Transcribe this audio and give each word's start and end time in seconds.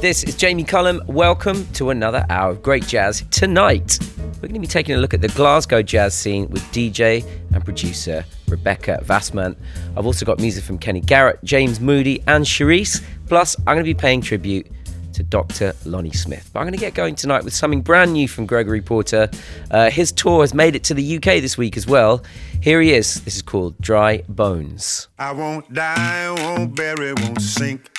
This 0.00 0.22
is 0.22 0.36
Jamie 0.36 0.62
Cullum. 0.62 1.02
Welcome 1.08 1.66
to 1.72 1.90
another 1.90 2.24
hour 2.30 2.52
of 2.52 2.62
great 2.62 2.86
jazz. 2.86 3.24
Tonight, 3.32 3.98
we're 4.36 4.42
going 4.42 4.54
to 4.54 4.60
be 4.60 4.68
taking 4.68 4.94
a 4.94 4.98
look 4.98 5.12
at 5.12 5.20
the 5.20 5.26
Glasgow 5.26 5.82
jazz 5.82 6.14
scene 6.14 6.48
with 6.50 6.62
DJ 6.66 7.26
and 7.52 7.64
producer 7.64 8.24
Rebecca 8.46 9.02
Vasmant. 9.02 9.56
I've 9.96 10.06
also 10.06 10.24
got 10.24 10.38
music 10.38 10.62
from 10.62 10.78
Kenny 10.78 11.00
Garrett, 11.00 11.40
James 11.42 11.80
Moody, 11.80 12.22
and 12.28 12.44
Cherise. 12.44 13.02
Plus, 13.26 13.56
I'm 13.58 13.74
going 13.74 13.78
to 13.78 13.82
be 13.82 13.92
paying 13.92 14.20
tribute 14.20 14.68
to 15.14 15.24
Dr. 15.24 15.74
Lonnie 15.84 16.12
Smith. 16.12 16.48
But 16.52 16.60
I'm 16.60 16.66
going 16.66 16.74
to 16.74 16.78
get 16.78 16.94
going 16.94 17.16
tonight 17.16 17.42
with 17.42 17.52
something 17.52 17.82
brand 17.82 18.12
new 18.12 18.28
from 18.28 18.46
Gregory 18.46 18.80
Porter. 18.80 19.28
Uh, 19.72 19.90
his 19.90 20.12
tour 20.12 20.42
has 20.42 20.54
made 20.54 20.76
it 20.76 20.84
to 20.84 20.94
the 20.94 21.16
UK 21.16 21.42
this 21.42 21.58
week 21.58 21.76
as 21.76 21.88
well. 21.88 22.22
Here 22.62 22.80
he 22.80 22.92
is. 22.92 23.24
This 23.24 23.34
is 23.34 23.42
called 23.42 23.76
Dry 23.80 24.22
Bones. 24.28 25.08
I 25.18 25.32
won't 25.32 25.74
die, 25.74 26.30
won't 26.30 26.76
bury, 26.76 27.14
won't 27.14 27.42
sink. 27.42 27.97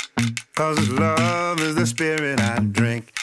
Cause 0.56 0.90
love 0.90 1.60
is 1.62 1.76
the 1.76 1.86
spirit 1.86 2.40
I 2.40 2.60
drink. 2.60 3.14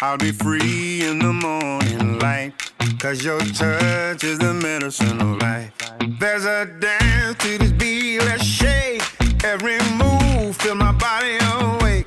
I'll 0.00 0.18
be 0.18 0.32
free 0.32 1.06
in 1.06 1.18
the 1.18 1.32
morning 1.32 2.18
light. 2.18 2.52
Cause 2.98 3.24
your 3.24 3.40
touch 3.40 4.24
is 4.24 4.38
the 4.38 4.52
medicine 4.54 5.20
of 5.20 5.40
life. 5.40 5.72
There's 6.18 6.44
a 6.44 6.66
dance 6.66 7.38
to 7.38 7.58
this 7.58 7.72
beat, 7.72 8.20
let's 8.20 8.44
shake. 8.44 9.02
Every 9.44 9.78
move, 9.96 10.56
feel 10.56 10.74
my 10.74 10.92
body 10.92 11.38
awake. 11.54 12.06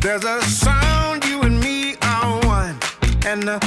There's 0.00 0.24
a 0.24 0.42
sound, 0.42 1.24
you 1.24 1.42
and 1.42 1.60
me 1.60 1.96
are 2.02 2.40
one. 2.46 2.78
And 3.26 3.42
the 3.42 3.58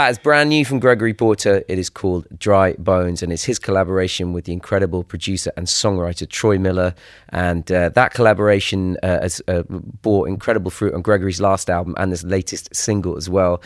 That 0.00 0.12
is 0.12 0.18
brand 0.18 0.48
new 0.48 0.64
from 0.64 0.80
Gregory 0.80 1.12
Porter. 1.12 1.62
It 1.68 1.78
is 1.78 1.90
called 1.90 2.26
Dry 2.38 2.72
Bones, 2.78 3.22
and 3.22 3.30
it's 3.30 3.44
his 3.44 3.58
collaboration 3.58 4.32
with 4.32 4.46
the 4.46 4.52
incredible 4.54 5.04
producer 5.04 5.52
and 5.58 5.66
songwriter 5.66 6.26
Troy 6.26 6.58
Miller. 6.58 6.94
And 7.28 7.70
uh, 7.70 7.90
that 7.90 8.14
collaboration 8.14 8.96
uh, 9.02 9.20
has 9.20 9.42
uh, 9.46 9.62
bore 9.68 10.26
incredible 10.26 10.70
fruit 10.70 10.94
on 10.94 11.02
Gregory's 11.02 11.38
last 11.38 11.68
album 11.68 11.94
and 11.98 12.10
this 12.10 12.24
latest 12.24 12.74
single 12.74 13.18
as 13.18 13.28
well, 13.28 13.62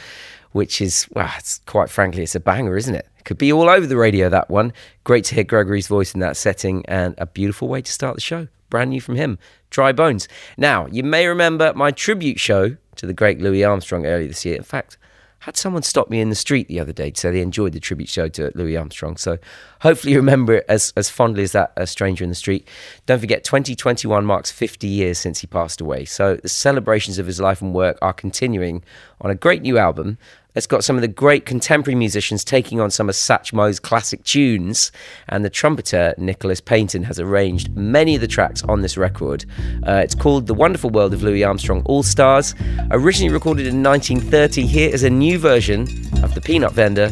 which 0.50 0.80
is, 0.80 1.06
well, 1.12 1.30
it's 1.38 1.60
quite 1.66 1.88
frankly, 1.88 2.24
it's 2.24 2.34
a 2.34 2.40
banger, 2.40 2.76
isn't 2.76 2.96
it? 2.96 3.06
Could 3.24 3.38
be 3.38 3.52
all 3.52 3.70
over 3.70 3.86
the 3.86 3.96
radio, 3.96 4.28
that 4.28 4.50
one. 4.50 4.72
Great 5.04 5.26
to 5.26 5.36
hear 5.36 5.44
Gregory's 5.44 5.86
voice 5.86 6.14
in 6.14 6.20
that 6.20 6.36
setting, 6.36 6.84
and 6.86 7.14
a 7.16 7.26
beautiful 7.26 7.68
way 7.68 7.80
to 7.80 7.92
start 7.92 8.16
the 8.16 8.20
show. 8.20 8.48
Brand 8.70 8.90
new 8.90 9.00
from 9.00 9.14
him, 9.14 9.38
Dry 9.70 9.92
Bones. 9.92 10.26
Now, 10.56 10.86
you 10.86 11.04
may 11.04 11.28
remember 11.28 11.72
my 11.74 11.92
tribute 11.92 12.40
show 12.40 12.76
to 12.96 13.06
the 13.06 13.14
great 13.14 13.40
Louis 13.40 13.62
Armstrong 13.62 14.04
earlier 14.04 14.26
this 14.26 14.44
year. 14.44 14.56
In 14.56 14.64
fact, 14.64 14.98
had 15.44 15.58
someone 15.58 15.82
stop 15.82 16.08
me 16.08 16.22
in 16.22 16.30
the 16.30 16.34
street 16.34 16.68
the 16.68 16.80
other 16.80 16.92
day 16.92 17.10
to 17.10 17.20
say 17.20 17.30
they 17.30 17.42
enjoyed 17.42 17.74
the 17.74 17.80
tribute 17.80 18.08
show 18.08 18.28
to 18.28 18.50
Louis 18.54 18.78
Armstrong. 18.78 19.18
So 19.18 19.36
hopefully 19.82 20.14
you 20.14 20.18
remember 20.18 20.54
it 20.54 20.64
as, 20.70 20.94
as 20.96 21.10
fondly 21.10 21.42
as 21.42 21.52
that 21.52 21.70
a 21.76 21.86
stranger 21.86 22.24
in 22.24 22.30
the 22.30 22.34
street. 22.34 22.66
Don't 23.04 23.18
forget, 23.18 23.44
2021 23.44 24.24
marks 24.24 24.50
50 24.50 24.86
years 24.86 25.18
since 25.18 25.40
he 25.40 25.46
passed 25.46 25.82
away. 25.82 26.06
So 26.06 26.36
the 26.36 26.48
celebrations 26.48 27.18
of 27.18 27.26
his 27.26 27.42
life 27.42 27.60
and 27.60 27.74
work 27.74 27.98
are 28.00 28.14
continuing 28.14 28.82
on 29.20 29.30
a 29.30 29.34
great 29.34 29.60
new 29.60 29.76
album. 29.76 30.16
It's 30.54 30.68
got 30.68 30.84
some 30.84 30.94
of 30.94 31.02
the 31.02 31.08
great 31.08 31.46
contemporary 31.46 31.96
musicians 31.96 32.44
taking 32.44 32.80
on 32.80 32.90
some 32.90 33.08
of 33.08 33.16
Satchmo's 33.16 33.80
classic 33.80 34.22
tunes, 34.22 34.92
and 35.28 35.44
the 35.44 35.50
trumpeter 35.50 36.14
Nicholas 36.16 36.60
Payton 36.60 37.02
has 37.04 37.18
arranged 37.18 37.74
many 37.76 38.14
of 38.14 38.20
the 38.20 38.28
tracks 38.28 38.62
on 38.62 38.80
this 38.80 38.96
record. 38.96 39.44
Uh, 39.84 39.94
it's 39.94 40.14
called 40.14 40.46
The 40.46 40.54
Wonderful 40.54 40.90
World 40.90 41.12
of 41.12 41.24
Louis 41.24 41.42
Armstrong 41.42 41.82
All 41.86 42.04
Stars. 42.04 42.54
Originally 42.92 43.32
recorded 43.32 43.66
in 43.66 43.82
1930, 43.82 44.64
here 44.66 44.90
is 44.90 45.02
a 45.02 45.10
new 45.10 45.40
version 45.40 45.82
of 46.22 46.34
The 46.36 46.40
Peanut 46.40 46.72
Vendor 46.72 47.08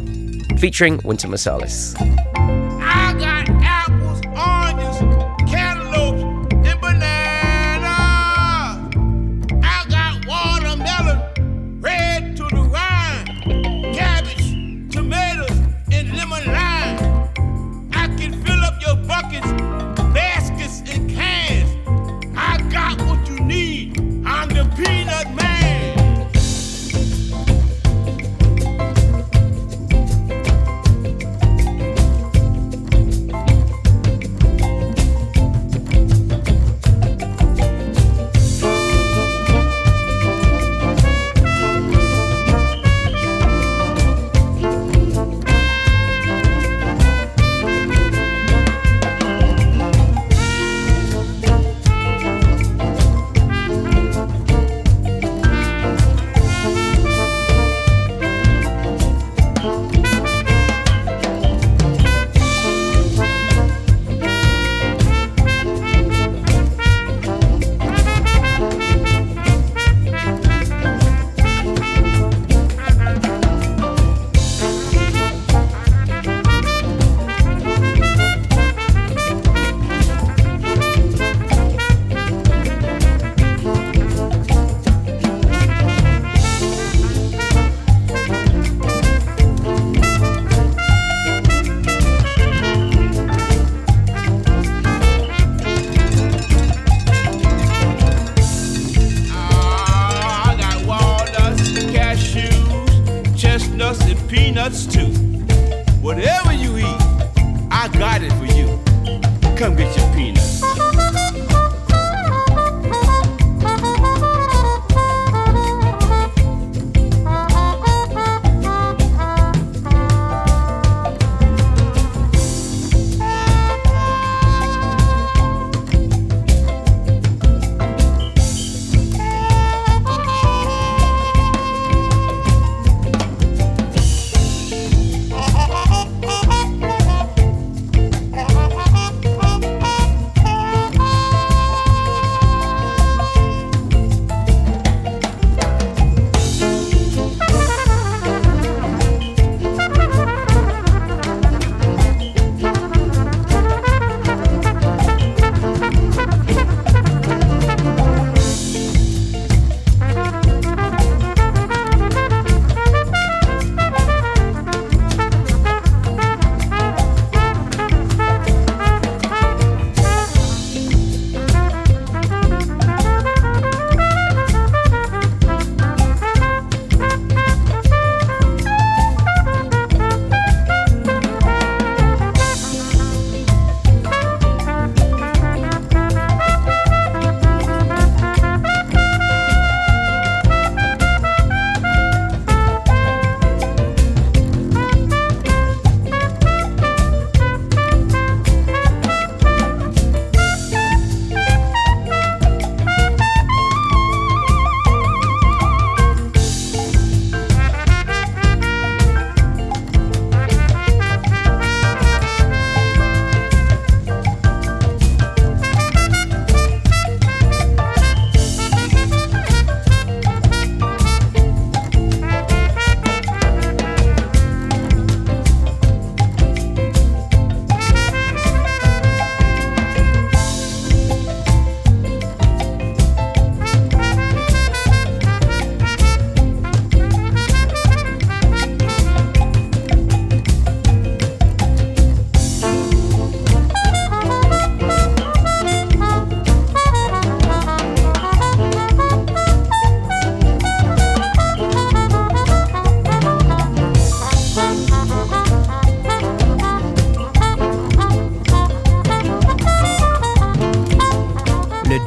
featuring 0.58 1.00
Wynton 1.02 1.32
Marsalis. 1.32 2.61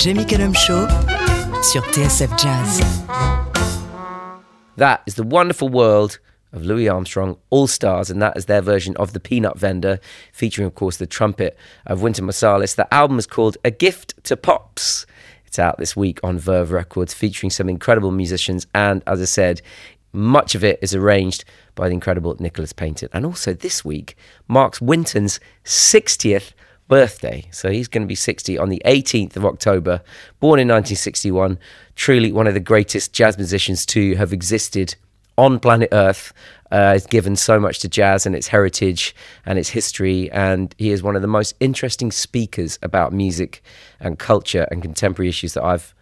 Jamie 0.05 0.24
Cullum 0.24 0.53
Show 0.53 0.88
sur 1.63 1.81
TSF 1.81 2.29
Jazz. 2.39 2.79
That 4.75 5.01
is 5.07 5.15
the 5.15 5.24
wonderful 5.24 5.67
world 5.67 6.19
of 6.53 6.63
Louis 6.63 6.88
Armstrong, 6.88 7.38
All 7.50 7.65
Stars, 7.65 8.12
and 8.12 8.21
that 8.21 8.38
is 8.38 8.45
their 8.45 8.62
version 8.62 8.95
of 8.97 9.13
The 9.13 9.19
Peanut 9.19 9.57
Vendor, 9.57 10.00
featuring, 10.31 10.67
of 10.67 10.75
course, 10.75 10.97
the 10.97 11.07
trumpet 11.07 11.57
of 11.88 12.03
Wynton 12.03 12.27
Marsalis. 12.27 12.75
The 12.75 12.93
album 12.93 13.17
is 13.17 13.25
called 13.25 13.57
A 13.65 13.71
Gift 13.71 14.13
to 14.25 14.38
Pops. 14.38 15.07
It's 15.47 15.57
out 15.57 15.79
this 15.79 15.95
week 15.95 16.19
on 16.21 16.38
Verve 16.38 16.71
Records, 16.71 17.15
featuring 17.15 17.50
some 17.50 17.67
incredible 17.67 18.12
musicians, 18.12 18.67
and 18.75 19.01
as 19.07 19.19
I 19.19 19.25
said, 19.25 19.63
much 20.13 20.53
of 20.53 20.63
it 20.63 20.77
is 20.83 20.93
arranged 20.93 21.45
by 21.74 21.88
the 21.88 21.95
incredible 21.95 22.35
Nicholas 22.39 22.74
Payton. 22.74 23.09
And 23.12 23.25
also 23.25 23.55
this 23.55 23.83
week 23.83 24.15
marks 24.47 24.79
Wynton's 24.79 25.39
60th 25.63 26.51
birthday. 26.88 27.48
So 27.51 27.72
he's 27.72 27.88
going 27.88 28.04
to 28.04 28.08
be 28.08 28.15
60 28.15 28.58
on 28.58 28.70
the 28.70 28.82
18th 28.86 29.36
of 29.36 29.46
October, 29.46 30.01
born 30.39 30.60
in 30.60 30.68
1961. 30.68 31.58
Truly 31.96 32.32
one 32.32 32.48
of 32.48 32.54
the 32.54 32.60
greatest 32.60 33.13
jazz 33.13 33.38
musicians 33.38 33.86
to 33.88 34.15
have 34.15 34.34
existed 34.34 34.96
on 35.38 35.60
planet 35.60 35.89
Earth. 35.92 36.34
Uh, 36.72 36.94
has 36.94 37.06
given 37.06 37.36
so 37.36 37.60
much 37.60 37.77
to 37.80 37.88
jazz 37.88 38.25
and 38.25 38.36
its 38.36 38.48
heritage 38.48 39.15
and 39.46 39.60
its 39.60 39.70
history, 39.70 40.30
and 40.32 40.74
he 40.80 40.89
is 40.89 41.04
one 41.04 41.15
of 41.15 41.22
the 41.22 41.27
most 41.27 41.54
interesting 41.60 42.12
speakers 42.12 42.80
about 42.82 43.13
music 43.13 43.63
and 44.00 44.18
culture 44.18 44.68
and 44.72 44.82
contemporary 44.82 45.30
issues 45.30 45.54
that 45.54 45.63
I've 45.63 45.94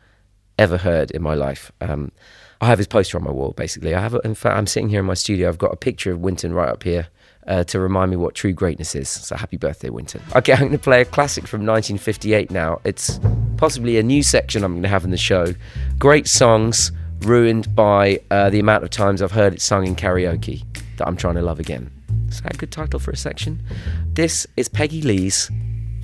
ever 0.58 0.78
heard 0.78 1.12
in 1.12 1.22
my 1.22 1.36
life. 1.36 1.70
Um, 1.82 2.14
I 2.62 2.68
have 2.68 2.78
his 2.78 2.88
poster 2.88 3.18
on 3.18 3.26
my 3.26 3.30
wall, 3.30 3.52
basically. 3.52 3.94
I 3.94 4.00
have, 4.00 4.18
in 4.24 4.36
fact, 4.36 4.58
I'm 4.58 4.66
sitting 4.66 4.88
here 4.88 5.02
in 5.02 5.06
my 5.06 5.16
studio. 5.16 5.50
I've 5.50 5.58
got 5.58 5.74
a 5.74 5.78
picture 5.78 6.12
of 6.12 6.22
Wynton 6.22 6.54
right 6.54 6.70
up 6.70 6.84
here 6.84 7.10
uh, 7.48 7.64
to 7.66 7.80
remind 7.80 8.12
me 8.12 8.18
what 8.18 8.36
true 8.36 8.54
greatness 8.54 8.96
is. 8.96 9.10
So 9.10 9.36
happy 9.36 9.58
birthday, 9.58 9.90
Wynton. 9.90 10.22
Okay, 10.36 10.54
I'm 10.54 10.60
going 10.60 10.72
to 10.72 10.78
play 10.78 11.02
a 11.02 11.06
classic 11.06 11.48
from 11.48 11.62
1958 11.62 12.52
now. 12.52 12.80
It's 12.84 13.20
possibly 13.58 13.98
a 13.98 14.04
new 14.04 14.24
section 14.24 14.64
I'm 14.64 14.74
going 14.74 14.84
to 14.84 14.90
have 14.90 15.04
in 15.04 15.12
the 15.12 15.18
show. 15.18 15.54
Great 15.98 16.28
songs 16.28 16.92
ruined 17.22 17.74
by 17.76 18.20
uh, 18.32 18.50
the 18.50 18.60
amount 18.60 18.84
of 18.84 18.90
times 18.90 19.22
I've 19.22 19.32
heard 19.32 19.54
it 19.54 19.62
sung 19.62 19.88
in 19.88 19.96
karaoke 19.96 20.64
that 20.98 21.08
I'm 21.08 21.16
trying 21.16 21.36
to 21.36 21.42
love 21.42 21.60
again. 21.60 21.92
Is 22.28 22.42
that 22.42 22.56
a 22.56 22.58
good 22.58 22.72
title 22.72 23.00
for 23.00 23.12
a 23.12 23.18
section? 23.18 23.62
This 24.08 24.48
is 24.58 24.68
Peggy 24.68 25.02
Lee's 25.02 25.52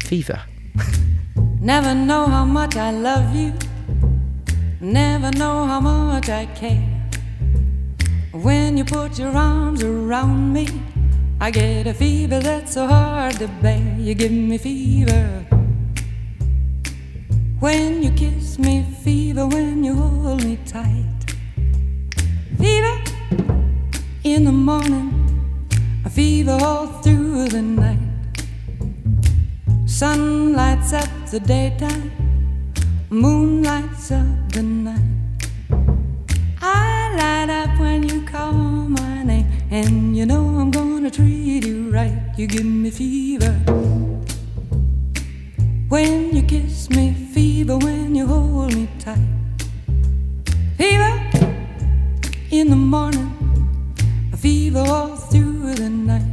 Fever. 0.03 0.41
Never 1.59 1.93
know 1.93 2.27
how 2.27 2.45
much 2.45 2.75
I 2.75 2.91
love 2.91 3.35
you. 3.35 3.53
Never 4.79 5.31
know 5.31 5.65
how 5.65 5.81
much 5.81 6.29
I 6.29 6.45
care. 6.47 6.99
When 8.31 8.77
you 8.77 8.85
put 8.85 9.19
your 9.19 9.35
arms 9.35 9.83
around 9.83 10.53
me 10.53 10.67
I 11.41 11.51
get 11.51 11.87
a 11.87 11.93
fever 11.93 12.41
that's 12.41 12.73
so 12.73 12.85
hard 12.85 13.35
to 13.35 13.47
bear. 13.61 13.95
You 13.97 14.13
give 14.13 14.31
me 14.31 14.57
fever. 14.57 15.45
When 17.61 18.03
you 18.03 18.11
kiss 18.11 18.59
me, 18.59 18.85
fever 19.03 19.47
when 19.47 19.81
you 19.83 19.95
hold 19.95 20.43
me 20.43 20.57
tight. 20.65 21.35
Fever 22.57 22.97
in 24.25 24.43
the 24.43 24.51
morning, 24.51 25.13
a 26.03 26.09
fever 26.09 26.57
all 26.61 26.87
through 27.01 27.47
the 27.47 27.61
night. 27.61 27.97
Sun 29.85 30.53
lights 30.53 30.91
up 30.91 31.09
the 31.31 31.39
daytime, 31.39 32.11
moon 33.09 33.63
lights 33.63 34.11
up 34.11 34.51
the 34.51 34.61
night. 34.61 35.47
I 36.61 37.15
light 37.15 37.49
up 37.49 37.79
when 37.79 38.03
you 38.03 38.23
call 38.23 38.78
and 39.71 40.17
you 40.17 40.25
know 40.25 40.43
I'm 40.59 40.71
gonna 40.71 41.11
treat 41.11 41.65
you 41.65 41.91
right. 41.91 42.33
You 42.37 42.47
give 42.47 42.65
me 42.65 42.89
fever 42.89 43.51
when 45.89 46.35
you 46.35 46.41
kiss 46.43 46.89
me, 46.89 47.13
fever 47.33 47.77
when 47.77 48.15
you 48.15 48.25
hold 48.25 48.73
me 48.73 48.87
tight. 48.99 49.19
Fever 50.77 51.13
in 52.51 52.69
the 52.69 52.75
morning, 52.75 53.31
a 54.33 54.37
fever 54.37 54.79
all 54.79 55.15
through 55.15 55.75
the 55.75 55.89
night. 55.89 56.23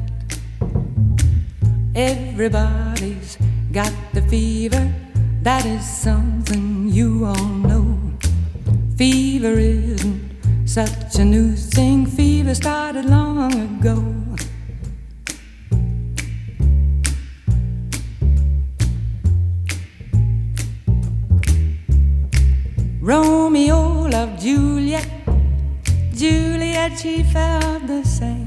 Everybody's 1.94 3.38
got 3.72 3.92
the 4.14 4.22
fever, 4.22 4.92
that 5.42 5.64
is 5.66 5.84
something 5.86 6.88
you 6.88 7.24
all 7.26 7.48
know. 7.48 7.98
Fever 8.96 9.58
isn't 9.58 10.25
such 10.66 11.14
a 11.16 11.24
new 11.24 11.54
thing, 11.54 12.04
fever 12.04 12.54
started 12.54 13.04
long 13.04 13.52
ago. 13.54 14.14
Romeo 23.00 24.08
loved 24.08 24.42
Juliet, 24.42 25.08
Juliet, 26.12 26.98
she 26.98 27.22
felt 27.22 27.86
the 27.86 28.02
same. 28.04 28.46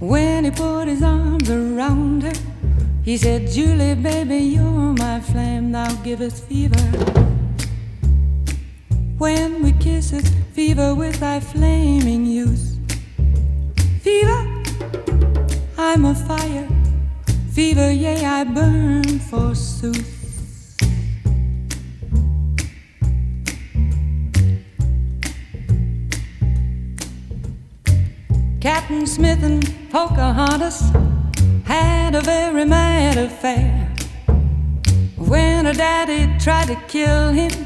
When 0.00 0.44
he 0.44 0.50
put 0.50 0.88
his 0.88 1.02
arms 1.02 1.50
around 1.50 2.22
her, 2.22 2.32
he 3.04 3.18
said, 3.18 3.50
Julie, 3.50 3.94
baby, 3.94 4.38
you're 4.38 4.94
my 4.94 5.20
flame, 5.20 5.72
thou 5.72 5.94
givest 6.02 6.44
fever. 6.44 7.35
When 9.18 9.62
we 9.62 9.72
kiss 9.72 10.12
it, 10.12 10.28
fever 10.52 10.94
with 10.94 11.20
thy 11.20 11.40
flaming 11.40 12.26
youth. 12.26 12.78
Fever, 14.02 14.62
I'm 15.78 16.04
a 16.04 16.14
fire. 16.14 16.68
Fever, 17.50 17.90
yea, 17.90 18.26
I 18.26 18.44
burn 18.44 19.18
forsooth. 19.18 20.12
Captain 28.60 29.06
Smith 29.06 29.42
and 29.42 29.64
Pocahontas 29.90 30.90
had 31.64 32.14
a 32.14 32.20
very 32.20 32.66
mad 32.66 33.16
affair. 33.16 33.88
When 35.16 35.64
her 35.64 35.72
daddy 35.72 36.38
tried 36.38 36.66
to 36.66 36.76
kill 36.86 37.32
him, 37.32 37.65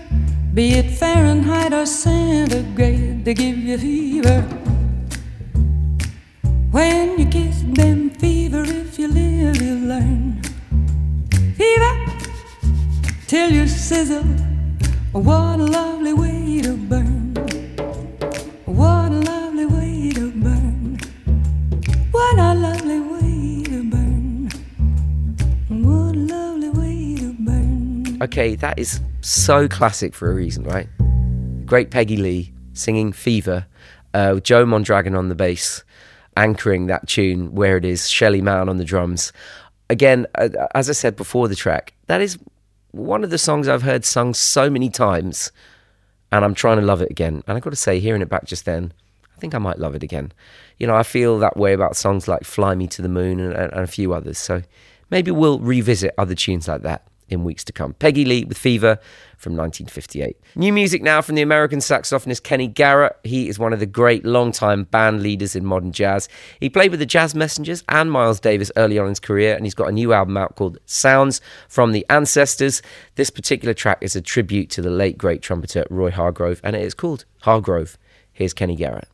be 0.53 0.73
it 0.73 0.91
Fahrenheit 0.91 1.73
or 1.73 1.85
centigrade, 1.85 3.23
they 3.23 3.33
give 3.33 3.57
you 3.57 3.77
fever. 3.77 4.41
When 6.71 7.17
you 7.19 7.25
kiss 7.25 7.63
them, 7.63 8.09
fever, 8.09 8.63
if 8.63 8.99
you 8.99 9.07
live, 9.07 9.61
you 9.61 9.75
learn. 9.75 10.41
Fever, 11.55 11.93
till 13.27 13.49
you 13.51 13.67
sizzle. 13.67 14.23
What 15.13 15.59
a 15.59 15.65
lovely 15.65 16.13
way 16.13 16.61
to 16.63 16.75
burn. 16.75 17.33
What 18.65 19.00
Okay, 28.21 28.53
that 28.57 28.77
is 28.77 29.01
so 29.21 29.67
classic 29.67 30.13
for 30.13 30.29
a 30.29 30.35
reason, 30.35 30.63
right? 30.63 30.87
Great 31.65 31.89
Peggy 31.89 32.17
Lee 32.17 32.53
singing 32.73 33.11
Fever, 33.11 33.65
uh, 34.13 34.39
Joe 34.39 34.63
Mondragon 34.63 35.15
on 35.15 35.29
the 35.29 35.33
bass, 35.33 35.83
anchoring 36.37 36.85
that 36.85 37.07
tune 37.07 37.55
where 37.55 37.77
it 37.77 37.83
is, 37.83 38.07
Shelly 38.07 38.39
Manne 38.39 38.69
on 38.69 38.77
the 38.77 38.85
drums. 38.85 39.33
Again, 39.89 40.27
uh, 40.35 40.49
as 40.75 40.87
I 40.87 40.93
said 40.93 41.15
before 41.15 41.47
the 41.47 41.55
track, 41.55 41.95
that 42.05 42.21
is 42.21 42.37
one 42.91 43.23
of 43.23 43.31
the 43.31 43.39
songs 43.39 43.67
I've 43.67 43.81
heard 43.81 44.05
sung 44.05 44.35
so 44.35 44.69
many 44.69 44.91
times, 44.91 45.51
and 46.31 46.45
I'm 46.45 46.53
trying 46.53 46.77
to 46.77 46.85
love 46.85 47.01
it 47.01 47.09
again. 47.09 47.41
And 47.47 47.57
I've 47.57 47.63
got 47.63 47.71
to 47.71 47.75
say, 47.75 47.99
hearing 47.99 48.21
it 48.21 48.29
back 48.29 48.45
just 48.45 48.65
then, 48.65 48.93
I 49.35 49.39
think 49.39 49.55
I 49.55 49.57
might 49.57 49.79
love 49.79 49.95
it 49.95 50.03
again. 50.03 50.31
You 50.77 50.85
know, 50.85 50.95
I 50.95 51.01
feel 51.01 51.39
that 51.39 51.57
way 51.57 51.73
about 51.73 51.95
songs 51.95 52.27
like 52.27 52.43
Fly 52.43 52.75
Me 52.75 52.85
to 52.85 53.01
the 53.01 53.09
Moon 53.09 53.39
and, 53.39 53.55
and 53.55 53.81
a 53.81 53.87
few 53.87 54.13
others. 54.13 54.37
So 54.37 54.61
maybe 55.09 55.31
we'll 55.31 55.57
revisit 55.57 56.13
other 56.19 56.35
tunes 56.35 56.67
like 56.67 56.83
that 56.83 57.07
in 57.31 57.43
weeks 57.43 57.63
to 57.63 57.71
come. 57.71 57.93
Peggy 57.93 58.25
Lee 58.25 58.43
with 58.43 58.57
Fever 58.57 58.99
from 59.37 59.53
1958. 59.53 60.37
New 60.55 60.71
music 60.71 61.01
now 61.01 61.21
from 61.21 61.35
the 61.35 61.41
American 61.41 61.79
saxophonist 61.79 62.43
Kenny 62.43 62.67
Garrett. 62.67 63.17
He 63.23 63.49
is 63.49 63.57
one 63.57 63.73
of 63.73 63.79
the 63.79 63.85
great 63.85 64.23
long-time 64.25 64.83
band 64.83 65.23
leaders 65.23 65.55
in 65.55 65.65
modern 65.65 65.91
jazz. 65.91 66.29
He 66.59 66.69
played 66.69 66.91
with 66.91 66.99
the 66.99 67.05
Jazz 67.05 67.33
Messengers 67.33 67.83
and 67.89 68.11
Miles 68.11 68.39
Davis 68.39 68.71
early 68.75 68.99
on 68.99 69.05
in 69.05 69.11
his 69.11 69.19
career, 69.19 69.55
and 69.55 69.65
he's 69.65 69.73
got 69.73 69.89
a 69.89 69.93
new 69.93 70.13
album 70.13 70.37
out 70.37 70.55
called 70.55 70.77
Sounds 70.85 71.41
from 71.67 71.91
the 71.91 72.05
Ancestors. 72.09 72.81
This 73.15 73.29
particular 73.29 73.73
track 73.73 73.97
is 74.01 74.15
a 74.15 74.21
tribute 74.21 74.69
to 74.71 74.81
the 74.81 74.91
late 74.91 75.17
great 75.17 75.41
trumpeter 75.41 75.85
Roy 75.89 76.11
Hargrove, 76.11 76.61
and 76.63 76.75
it 76.75 76.83
is 76.83 76.93
called 76.93 77.25
Hargrove. 77.41 77.97
Here's 78.33 78.53
Kenny 78.53 78.75
Garrett. 78.75 79.07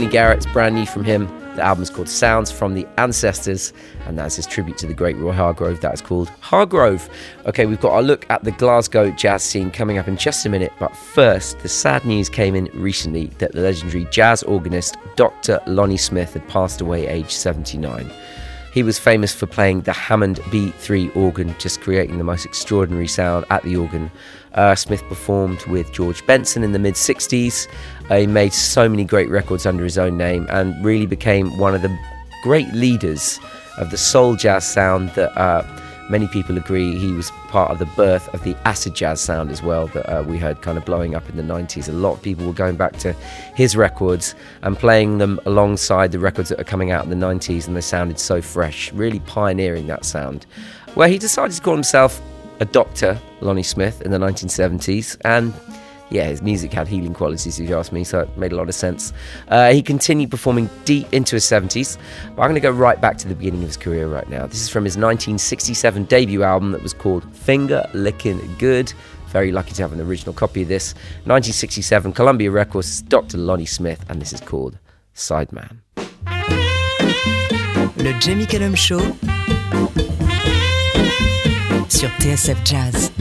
Kenny 0.00 0.10
Garrett's 0.10 0.46
brand 0.46 0.76
new 0.76 0.86
from 0.86 1.04
him. 1.04 1.26
The 1.56 1.62
album's 1.62 1.90
called 1.90 2.08
Sounds 2.08 2.50
from 2.50 2.72
the 2.72 2.86
Ancestors, 2.96 3.74
and 4.06 4.16
that's 4.16 4.36
his 4.36 4.46
tribute 4.46 4.78
to 4.78 4.86
the 4.86 4.94
great 4.94 5.14
Roy 5.18 5.32
Hargrove. 5.32 5.82
That 5.82 5.92
is 5.92 6.00
called 6.00 6.30
Hargrove. 6.40 7.06
Okay, 7.44 7.66
we've 7.66 7.82
got 7.82 7.98
a 7.98 8.00
look 8.00 8.24
at 8.30 8.42
the 8.42 8.52
Glasgow 8.52 9.10
jazz 9.10 9.42
scene 9.42 9.70
coming 9.70 9.98
up 9.98 10.08
in 10.08 10.16
just 10.16 10.46
a 10.46 10.48
minute, 10.48 10.72
but 10.80 10.96
first, 10.96 11.58
the 11.58 11.68
sad 11.68 12.06
news 12.06 12.30
came 12.30 12.54
in 12.54 12.70
recently 12.72 13.26
that 13.40 13.52
the 13.52 13.60
legendary 13.60 14.06
jazz 14.06 14.42
organist 14.44 14.96
Dr. 15.16 15.60
Lonnie 15.66 15.98
Smith 15.98 16.32
had 16.32 16.48
passed 16.48 16.80
away 16.80 17.06
aged 17.06 17.32
79. 17.32 18.10
He 18.72 18.82
was 18.84 18.98
famous 18.98 19.34
for 19.34 19.46
playing 19.46 19.82
the 19.82 19.92
Hammond 19.92 20.38
B3 20.44 21.16
organ, 21.16 21.54
just 21.58 21.80
creating 21.80 22.18
the 22.18 22.24
most 22.24 22.44
extraordinary 22.44 23.08
sound 23.08 23.44
at 23.50 23.62
the 23.64 23.76
organ. 23.76 24.10
Uh, 24.54 24.74
Smith 24.74 25.02
performed 25.04 25.64
with 25.66 25.92
George 25.92 26.24
Benson 26.26 26.62
in 26.62 26.72
the 26.72 26.78
mid 26.78 26.94
60s. 26.94 27.66
Uh, 28.08 28.16
he 28.18 28.26
made 28.26 28.52
so 28.52 28.88
many 28.88 29.04
great 29.04 29.28
records 29.28 29.66
under 29.66 29.82
his 29.82 29.98
own 29.98 30.16
name 30.16 30.46
and 30.50 30.84
really 30.84 31.06
became 31.06 31.58
one 31.58 31.74
of 31.74 31.82
the 31.82 31.98
great 32.42 32.72
leaders 32.72 33.40
of 33.78 33.90
the 33.90 33.98
soul 33.98 34.36
jazz 34.36 34.66
sound 34.66 35.10
that 35.10 35.36
uh, 35.36 35.62
many 36.10 36.26
people 36.26 36.56
agree 36.56 36.98
he 36.98 37.12
was 37.12 37.30
part 37.48 37.70
of 37.70 37.78
the 37.78 37.86
birth 37.86 38.28
of 38.34 38.42
the 38.42 38.56
acid 38.64 38.94
jazz 38.94 39.20
sound 39.20 39.50
as 39.50 39.62
well 39.62 39.86
that 39.88 40.06
uh, 40.10 40.22
we 40.22 40.36
heard 40.36 40.60
kind 40.60 40.76
of 40.76 40.84
blowing 40.84 41.14
up 41.14 41.28
in 41.28 41.36
the 41.36 41.42
90s. 41.42 41.88
A 41.88 41.92
lot 41.92 42.14
of 42.14 42.22
people 42.22 42.46
were 42.46 42.52
going 42.52 42.76
back 42.76 42.96
to 42.98 43.12
his 43.54 43.76
records 43.76 44.34
and 44.62 44.76
playing 44.76 45.18
them 45.18 45.40
alongside 45.46 46.12
the 46.12 46.18
records 46.18 46.48
that 46.48 46.60
are 46.60 46.64
coming 46.64 46.90
out 46.90 47.04
in 47.04 47.10
the 47.10 47.26
90s, 47.26 47.66
and 47.66 47.76
they 47.76 47.80
sounded 47.80 48.18
so 48.18 48.42
fresh, 48.42 48.92
really 48.92 49.20
pioneering 49.20 49.86
that 49.86 50.04
sound. 50.04 50.46
Where 50.94 51.08
he 51.08 51.18
decided 51.18 51.54
to 51.54 51.62
call 51.62 51.74
himself 51.74 52.20
a 52.58 52.64
doctor, 52.64 53.18
Lonnie 53.40 53.62
Smith, 53.62 54.02
in 54.02 54.10
the 54.10 54.18
1970s, 54.18 55.16
and 55.24 55.54
yeah, 56.10 56.24
his 56.24 56.42
music 56.42 56.72
had 56.72 56.88
healing 56.88 57.14
qualities, 57.14 57.58
if 57.58 57.68
you 57.68 57.78
ask 57.78 57.92
me, 57.92 58.04
so 58.04 58.20
it 58.20 58.36
made 58.36 58.52
a 58.52 58.56
lot 58.56 58.68
of 58.68 58.74
sense. 58.74 59.12
Uh, 59.48 59.72
he 59.72 59.82
continued 59.82 60.30
performing 60.30 60.68
deep 60.84 61.12
into 61.12 61.36
his 61.36 61.44
70s, 61.44 61.96
but 62.34 62.42
I'm 62.42 62.50
going 62.50 62.54
to 62.54 62.60
go 62.60 62.70
right 62.70 63.00
back 63.00 63.16
to 63.18 63.28
the 63.28 63.34
beginning 63.34 63.62
of 63.62 63.68
his 63.68 63.76
career 63.76 64.08
right 64.08 64.28
now. 64.28 64.46
This 64.46 64.60
is 64.60 64.68
from 64.68 64.84
his 64.84 64.96
1967 64.96 66.04
debut 66.04 66.42
album 66.42 66.72
that 66.72 66.82
was 66.82 66.92
called 66.92 67.24
Finger 67.34 67.88
Licking 67.94 68.56
Good. 68.58 68.92
Very 69.28 69.52
lucky 69.52 69.72
to 69.74 69.82
have 69.82 69.92
an 69.92 70.00
original 70.00 70.34
copy 70.34 70.62
of 70.62 70.68
this. 70.68 70.94
1967, 71.24 72.12
Columbia 72.12 72.50
Records, 72.50 73.02
Dr. 73.02 73.38
Lonnie 73.38 73.64
Smith, 73.66 74.04
and 74.08 74.20
this 74.20 74.32
is 74.32 74.40
called 74.40 74.78
Sideman. 75.14 75.78
Le 77.96 78.46
Cullum 78.46 78.74
Show 78.74 79.00
sur 81.88 82.08
TSF 82.18 82.58
Jazz. 82.64 83.12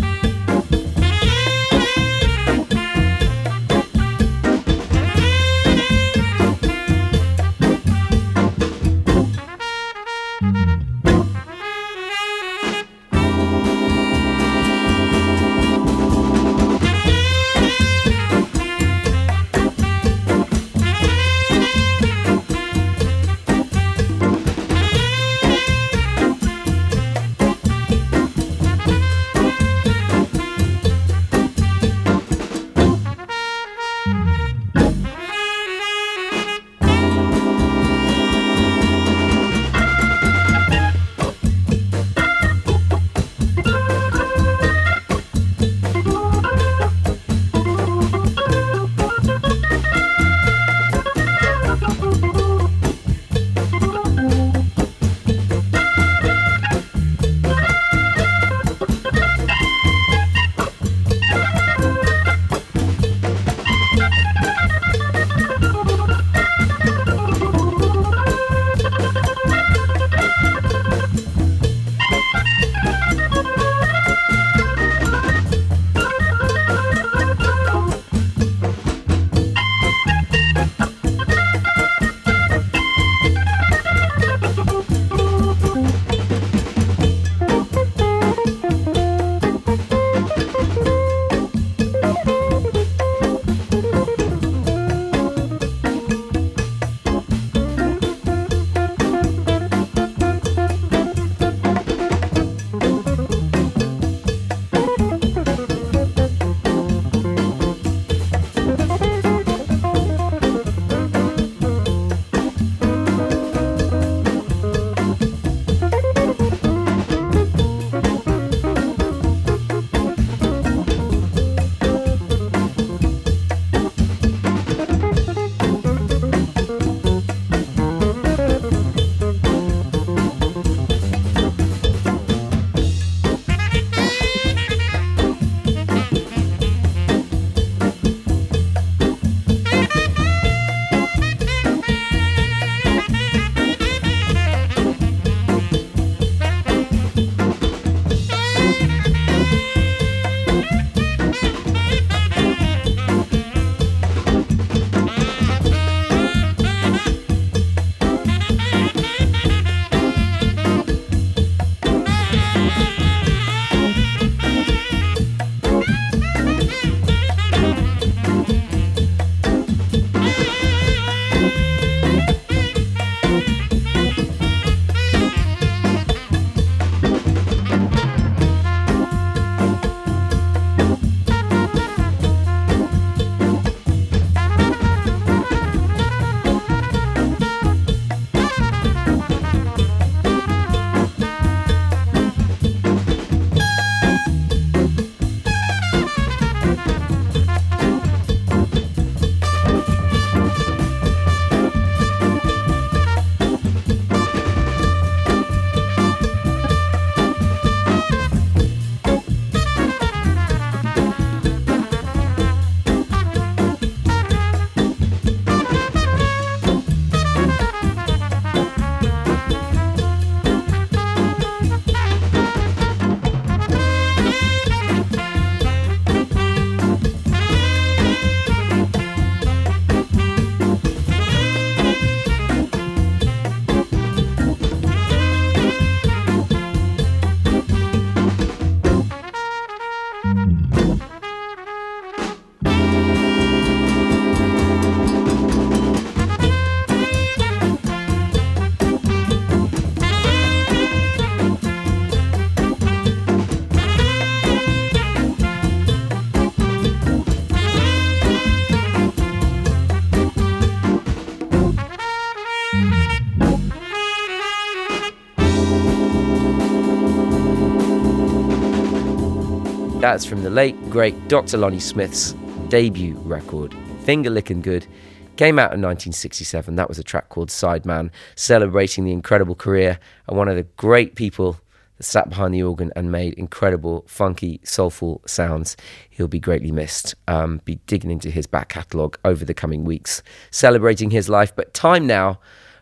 That's 270.10 270.26
from 270.26 270.42
the 270.42 270.50
late, 270.50 270.76
great 270.90 271.28
Dr. 271.28 271.58
Lonnie 271.58 271.80
Smith's 271.80 272.32
debut 272.70 273.14
record, 273.26 273.76
Finger 274.06 274.32
Lickin' 274.32 274.64
Good. 274.64 274.88
Came 275.36 275.60
out 275.60 275.72
in 275.72 275.84
1967. 275.84 276.76
That 276.78 276.90
was 276.90 276.98
a 276.98 277.04
track 277.04 277.30
called 277.30 277.50
Sideman, 277.50 278.10
celebrating 278.34 279.06
the 279.06 279.12
incredible 279.12 279.54
career 279.54 280.00
and 280.28 280.36
one 280.36 280.48
of 280.48 280.56
the 280.56 280.64
great 280.64 281.14
people 281.14 281.60
that 281.98 282.06
sat 282.06 282.28
behind 282.28 282.56
the 282.56 282.64
organ 282.64 282.92
and 282.96 283.12
made 283.12 283.36
incredible, 283.36 284.04
funky, 284.08 284.60
soulful 284.64 285.22
sounds. 285.28 285.78
He'll 286.10 286.28
be 286.28 286.40
greatly 286.40 286.72
missed. 286.72 287.14
Um, 287.28 287.62
be 287.64 287.76
digging 287.86 288.10
into 288.10 288.32
his 288.32 288.48
back 288.48 288.70
catalogue 288.70 289.20
over 289.24 289.46
the 289.46 289.54
coming 289.54 289.86
weeks, 289.86 290.24
celebrating 290.50 291.12
his 291.12 291.30
life. 291.30 291.56
But 291.56 291.76
time 291.76 292.08
now 292.08 292.40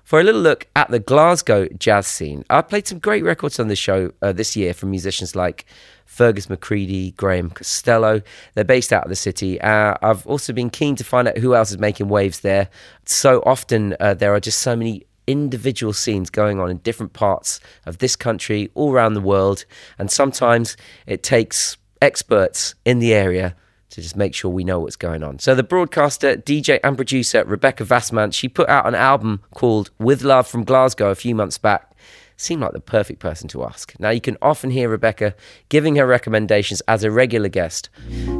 for 0.07 0.21
a 0.21 0.23
little 0.23 0.39
look 0.39 0.67
at 0.73 0.89
the 0.89 0.99
Glasgow 0.99 1.67
jazz 1.77 2.07
scene. 2.07 2.45
I 2.49 2.61
played 2.61 2.87
some 2.87 2.99
great 2.99 3.25
records 3.25 3.59
on 3.59 3.67
the 3.67 3.75
show 3.75 4.13
uh, 4.21 4.31
this 4.31 4.55
year 4.55 4.73
from 4.73 4.91
musicians 4.91 5.35
like 5.35 5.65
Fergus 6.07 6.47
McCreadie, 6.47 7.15
Graham 7.15 7.51
Costello. 7.51 8.21
They're 8.55 8.63
based 8.63 8.91
out 8.91 9.03
of 9.03 9.09
the 9.09 9.15
city. 9.15 9.61
Uh, 9.61 9.93
I've 10.01 10.25
also 10.25 10.53
been 10.53 10.71
keen 10.71 10.95
to 10.95 11.03
find 11.03 11.27
out 11.27 11.37
who 11.37 11.53
else 11.53 11.69
is 11.69 11.77
making 11.77 12.09
waves 12.09 12.39
there. 12.39 12.69
So 13.05 13.43
often 13.45 13.95
uh, 13.99 14.15
there 14.15 14.33
are 14.33 14.39
just 14.39 14.59
so 14.59 14.75
many 14.75 15.05
individual 15.27 15.93
scenes 15.93 16.29
going 16.29 16.59
on 16.59 16.71
in 16.71 16.77
different 16.77 17.13
parts 17.13 17.59
of 17.85 17.99
this 17.99 18.15
country, 18.15 18.71
all 18.73 18.93
around 18.93 19.13
the 19.13 19.21
world, 19.21 19.65
and 19.99 20.09
sometimes 20.09 20.77
it 21.05 21.21
takes 21.21 21.77
experts 22.01 22.73
in 22.85 22.99
the 22.99 23.13
area 23.13 23.55
to 23.89 24.01
just 24.01 24.15
make 24.15 24.33
sure 24.33 24.51
we 24.51 24.63
know 24.63 24.79
what's 24.79 24.95
going 24.95 25.23
on. 25.23 25.39
So 25.39 25.55
the 25.55 25.63
broadcaster, 25.63 26.35
DJ 26.35 26.79
and 26.83 26.95
producer 26.95 27.43
Rebecca 27.45 27.83
Vasmant, 27.83 28.33
she 28.33 28.47
put 28.47 28.69
out 28.69 28.87
an 28.87 28.95
album 28.95 29.41
called 29.53 29.91
With 29.97 30.23
Love 30.23 30.47
from 30.47 30.63
Glasgow 30.63 31.09
a 31.09 31.15
few 31.15 31.35
months 31.35 31.57
back. 31.57 31.95
Seemed 32.39 32.61
like 32.61 32.73
the 32.73 32.79
perfect 32.79 33.19
person 33.19 33.47
to 33.49 33.63
ask. 33.63 33.99
Now 33.99 34.11
you 34.11 34.21
can 34.21 34.37
often 34.43 34.69
hear 34.69 34.89
Rebecca 34.89 35.33
giving 35.69 35.95
her 35.95 36.05
recommendations 36.05 36.81
as 36.87 37.03
a 37.03 37.09
regular 37.09 37.49
guest. 37.49 37.89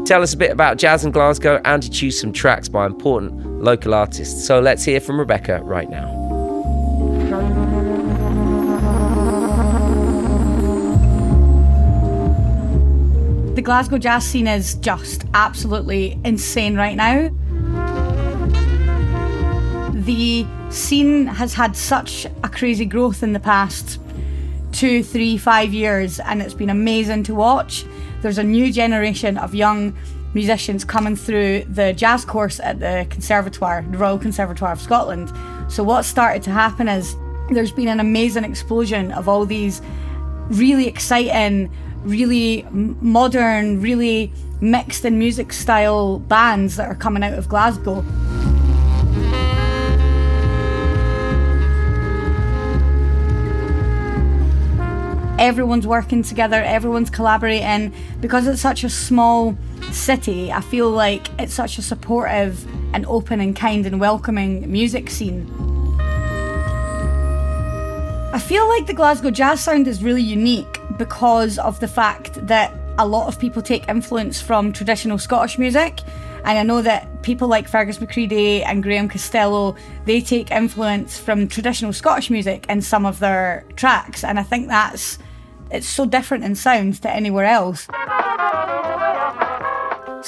Tell 0.06 0.22
us 0.22 0.36
a 0.36 0.38
bit 0.38 0.52
about 0.52 0.78
jazz 0.78 1.04
in 1.04 1.12
Glasgow 1.12 1.60
and 1.66 1.82
to 1.82 1.90
choose 1.90 2.20
some 2.22 2.32
tracks 2.32 2.70
by 2.70 2.86
important 2.86 3.64
local 3.64 3.96
artists. 3.96 4.46
So 4.46 4.60
let's 4.60 4.84
hear 4.84 5.00
from 5.00 5.20
Rebecca 5.20 5.64
right 5.64 5.90
now. 5.90 6.14
The 13.56 13.64
Glasgow 13.64 13.98
jazz 13.98 14.28
scene 14.28 14.46
is 14.46 14.76
just 14.76 15.26
absolutely 15.34 16.20
insane 16.24 16.76
right 16.76 16.96
now. 16.96 17.30
The 19.94 20.46
scene 20.70 21.28
has 21.28 21.54
had 21.54 21.76
such 21.76 22.26
a 22.44 22.50
crazy 22.50 22.86
growth 22.86 23.24
in 23.24 23.34
the 23.34 23.40
past 23.40 24.00
two, 24.72 25.04
three, 25.04 25.38
five 25.38 25.74
years, 25.74 26.20
and 26.20 26.42
it's 26.42 26.54
been 26.54 26.70
amazing 26.70 27.24
to 27.24 27.36
watch. 27.36 27.86
There's 28.22 28.38
a 28.38 28.44
new 28.44 28.72
generation 28.72 29.38
of 29.38 29.56
young 29.56 29.96
musicians 30.34 30.84
coming 30.84 31.16
through 31.16 31.64
the 31.64 31.94
jazz 31.94 32.26
course 32.26 32.60
at 32.60 32.80
the 32.80 33.08
Conservatoire, 33.10 33.84
the 33.90 33.98
Royal 33.98 34.20
Conservatoire 34.20 34.72
of 34.72 34.82
Scotland. 34.82 35.32
So, 35.72 35.84
what 35.84 36.04
started 36.04 36.44
to 36.44 36.52
happen 36.52 36.88
is 36.88 37.16
there's 37.50 37.72
been 37.72 37.88
an 37.88 38.00
amazing 38.00 38.44
explosion 38.44 39.12
of 39.14 39.28
all 39.28 39.46
these 39.46 39.82
really 40.50 40.88
exciting, 40.88 41.72
really 42.04 42.66
modern, 42.72 43.82
really 43.82 44.32
mixed 44.62 45.06
in 45.06 45.18
music 45.20 45.54
style 45.54 46.20
bands 46.20 46.76
that 46.76 46.88
are 46.88 46.96
coming 46.96 47.24
out 47.24 47.34
of 47.34 47.48
Glasgow. 47.48 48.04
Everyone's 55.40 55.86
working 55.86 56.24
together, 56.24 56.62
everyone's 56.64 57.10
collaborating. 57.10 57.94
Because 58.20 58.48
it's 58.48 58.62
such 58.62 58.84
a 58.84 58.90
small 58.90 59.56
city, 59.92 60.52
I 60.52 60.62
feel 60.62 60.90
like 60.90 61.28
it's 61.40 61.54
such 61.54 61.78
a 61.78 61.82
supportive 61.82 62.66
and 62.94 63.06
open 63.06 63.40
and 63.40 63.56
kind 63.56 63.86
and 63.86 64.00
welcoming 64.00 64.72
music 64.72 65.10
scene. 65.10 65.48
I 68.34 68.40
feel 68.40 68.68
like 68.68 68.88
the 68.88 68.94
Glasgow 68.94 69.32
jazz 69.32 69.64
sound 69.64 69.88
is 69.88 70.04
really 70.04 70.22
unique 70.22 70.80
because 70.98 71.58
of 71.58 71.80
the 71.80 71.88
fact 71.88 72.46
that 72.48 72.74
a 72.98 73.08
lot 73.08 73.28
of 73.28 73.40
people 73.40 73.62
take 73.62 73.88
influence 73.88 74.42
from 74.42 74.74
traditional 74.74 75.18
Scottish 75.18 75.58
music. 75.58 76.02
And 76.44 76.58
I 76.58 76.64
know 76.64 76.82
that 76.82 77.22
people 77.24 77.48
like 77.48 77.68
Fergus 77.68 77.98
McCreadie 77.98 78.64
and 78.66 78.82
Graham 78.82 79.08
Costello, 79.08 79.76
they 80.06 80.22
take 80.22 80.52
influence 80.52 81.18
from 81.18 81.48
traditional 81.48 81.94
Scottish 81.94 82.30
music 82.30 82.66
in 82.70 82.82
some 82.82 83.06
of 83.06 83.20
their 83.20 83.66
tracks. 83.76 84.24
And 84.24 84.40
I 84.40 84.44
think 84.44 84.68
that's 84.68 85.20
it's 85.72 85.88
so 85.88 86.06
different 86.06 86.44
in 86.44 86.56
sound 86.56 87.02
to 87.02 87.10
anywhere 87.10 87.46
else. 87.46 87.88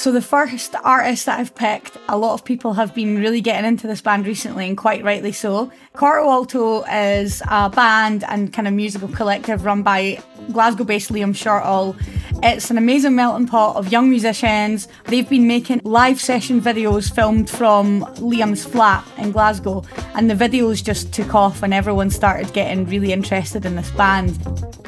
So 0.00 0.12
the 0.12 0.22
first 0.22 0.74
artist 0.82 1.26
that 1.26 1.38
I've 1.38 1.54
picked, 1.54 1.98
a 2.08 2.16
lot 2.16 2.32
of 2.32 2.42
people 2.42 2.72
have 2.72 2.94
been 2.94 3.18
really 3.18 3.42
getting 3.42 3.68
into 3.68 3.86
this 3.86 4.00
band 4.00 4.26
recently, 4.26 4.66
and 4.66 4.74
quite 4.74 5.04
rightly 5.04 5.30
so. 5.30 5.70
Corto 5.94 6.24
Alto 6.24 6.84
is 6.84 7.42
a 7.46 7.68
band 7.68 8.24
and 8.26 8.50
kind 8.50 8.66
of 8.66 8.72
musical 8.72 9.08
collective 9.08 9.66
run 9.66 9.82
by 9.82 10.18
Glasgow-based 10.52 11.12
Liam 11.12 11.34
Shortall. 11.34 11.94
It's 12.42 12.70
an 12.70 12.78
amazing 12.78 13.14
melting 13.14 13.46
pot 13.46 13.76
of 13.76 13.92
young 13.92 14.08
musicians. 14.08 14.88
They've 15.04 15.28
been 15.28 15.46
making 15.46 15.82
live 15.84 16.18
session 16.18 16.62
videos 16.62 17.14
filmed 17.14 17.50
from 17.50 18.06
Liam's 18.20 18.64
flat 18.64 19.06
in 19.18 19.32
Glasgow, 19.32 19.84
and 20.14 20.30
the 20.30 20.34
videos 20.34 20.82
just 20.82 21.12
took 21.12 21.34
off 21.34 21.62
and 21.62 21.74
everyone 21.74 22.08
started 22.08 22.54
getting 22.54 22.86
really 22.86 23.12
interested 23.12 23.66
in 23.66 23.76
this 23.76 23.90
band. 23.90 24.30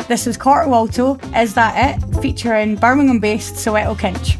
This 0.08 0.26
is 0.26 0.38
Corto 0.38 0.68
Alto, 0.68 1.18
Is 1.38 1.52
That 1.52 2.00
It? 2.00 2.22
featuring 2.22 2.76
Birmingham-based 2.76 3.56
Soweto 3.56 3.94
Kinch. 3.94 4.38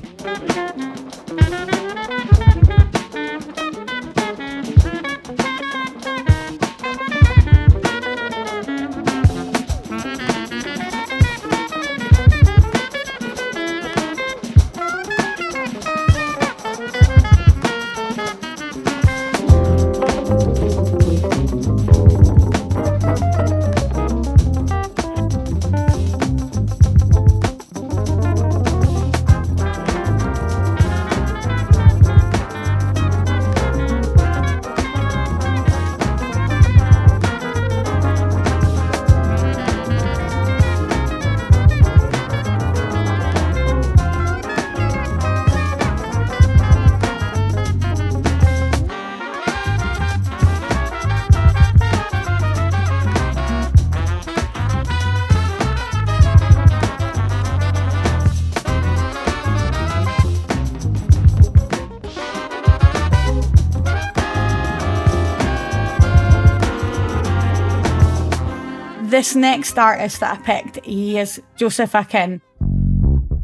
Next 69.35 69.79
artist 69.79 70.21
that 70.21 70.39
I 70.39 70.43
picked, 70.43 70.85
he 70.85 71.19
is 71.19 71.41
Josef 71.57 71.95
Akin. 71.95 72.41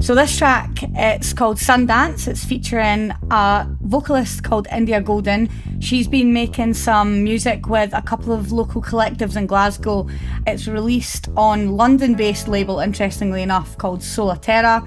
So 0.00 0.14
this 0.14 0.36
track, 0.36 0.68
it's 0.94 1.32
called 1.32 1.56
Sundance. 1.56 2.28
It's 2.28 2.44
featuring 2.44 3.12
a 3.30 3.66
vocalist 3.80 4.44
called 4.44 4.68
India 4.70 5.00
Golding. 5.00 5.48
She's 5.80 6.06
been 6.06 6.32
making 6.32 6.74
some 6.74 7.24
music 7.24 7.68
with 7.68 7.92
a 7.94 8.02
couple 8.02 8.32
of 8.32 8.52
local 8.52 8.80
collectives 8.80 9.36
in 9.36 9.46
Glasgow. 9.46 10.06
It's 10.46 10.68
released 10.68 11.28
on 11.36 11.72
London-based 11.76 12.48
label, 12.48 12.78
interestingly 12.78 13.42
enough, 13.42 13.76
called 13.78 14.00
Solaterra. 14.00 14.86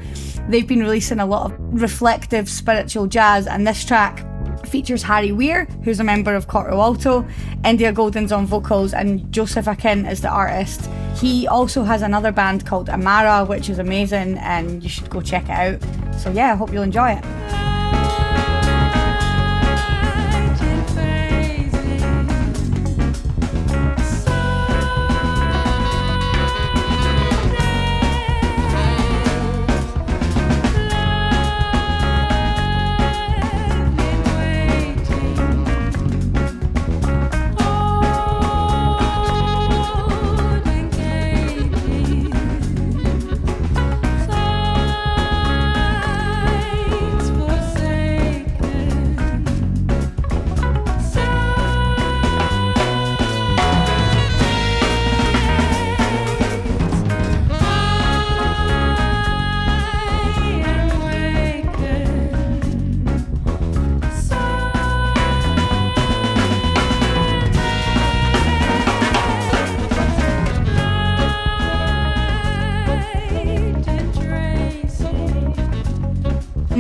They've 0.50 0.68
been 0.68 0.80
releasing 0.80 1.20
a 1.20 1.26
lot 1.26 1.52
of 1.52 1.60
reflective 1.82 2.48
spiritual 2.48 3.08
jazz, 3.08 3.48
and 3.48 3.68
this 3.68 3.84
track 3.84 4.26
features 4.68 5.04
Harry 5.04 5.32
Weir, 5.32 5.66
who's 5.84 6.00
a 6.00 6.04
member 6.04 6.36
of 6.36 6.48
Corto 6.48 6.74
Alto, 6.74 7.28
India 7.64 7.92
Golding's 7.92 8.32
on 8.32 8.46
vocals, 8.46 8.94
and 8.94 9.32
Josef 9.32 9.68
Akin 9.68 10.06
is 10.06 10.22
the 10.22 10.30
artist. 10.30 10.90
He 11.16 11.48
also 11.48 11.84
has 11.84 12.02
another 12.02 12.32
band 12.32 12.66
called 12.66 12.90
Amara, 12.90 13.46
which 13.46 13.70
is 13.70 13.80
amazing, 13.80 14.38
and 14.40 14.82
you 14.82 14.90
should 14.90 15.10
go 15.10 15.22
check 15.22 15.46
it 15.46 15.52
out. 15.52 15.82
So, 16.20 16.32
yeah, 16.32 16.52
I 16.54 16.56
hope 16.56 16.74
you'll 16.74 16.84
enjoy 16.84 17.12
it. 17.12 17.71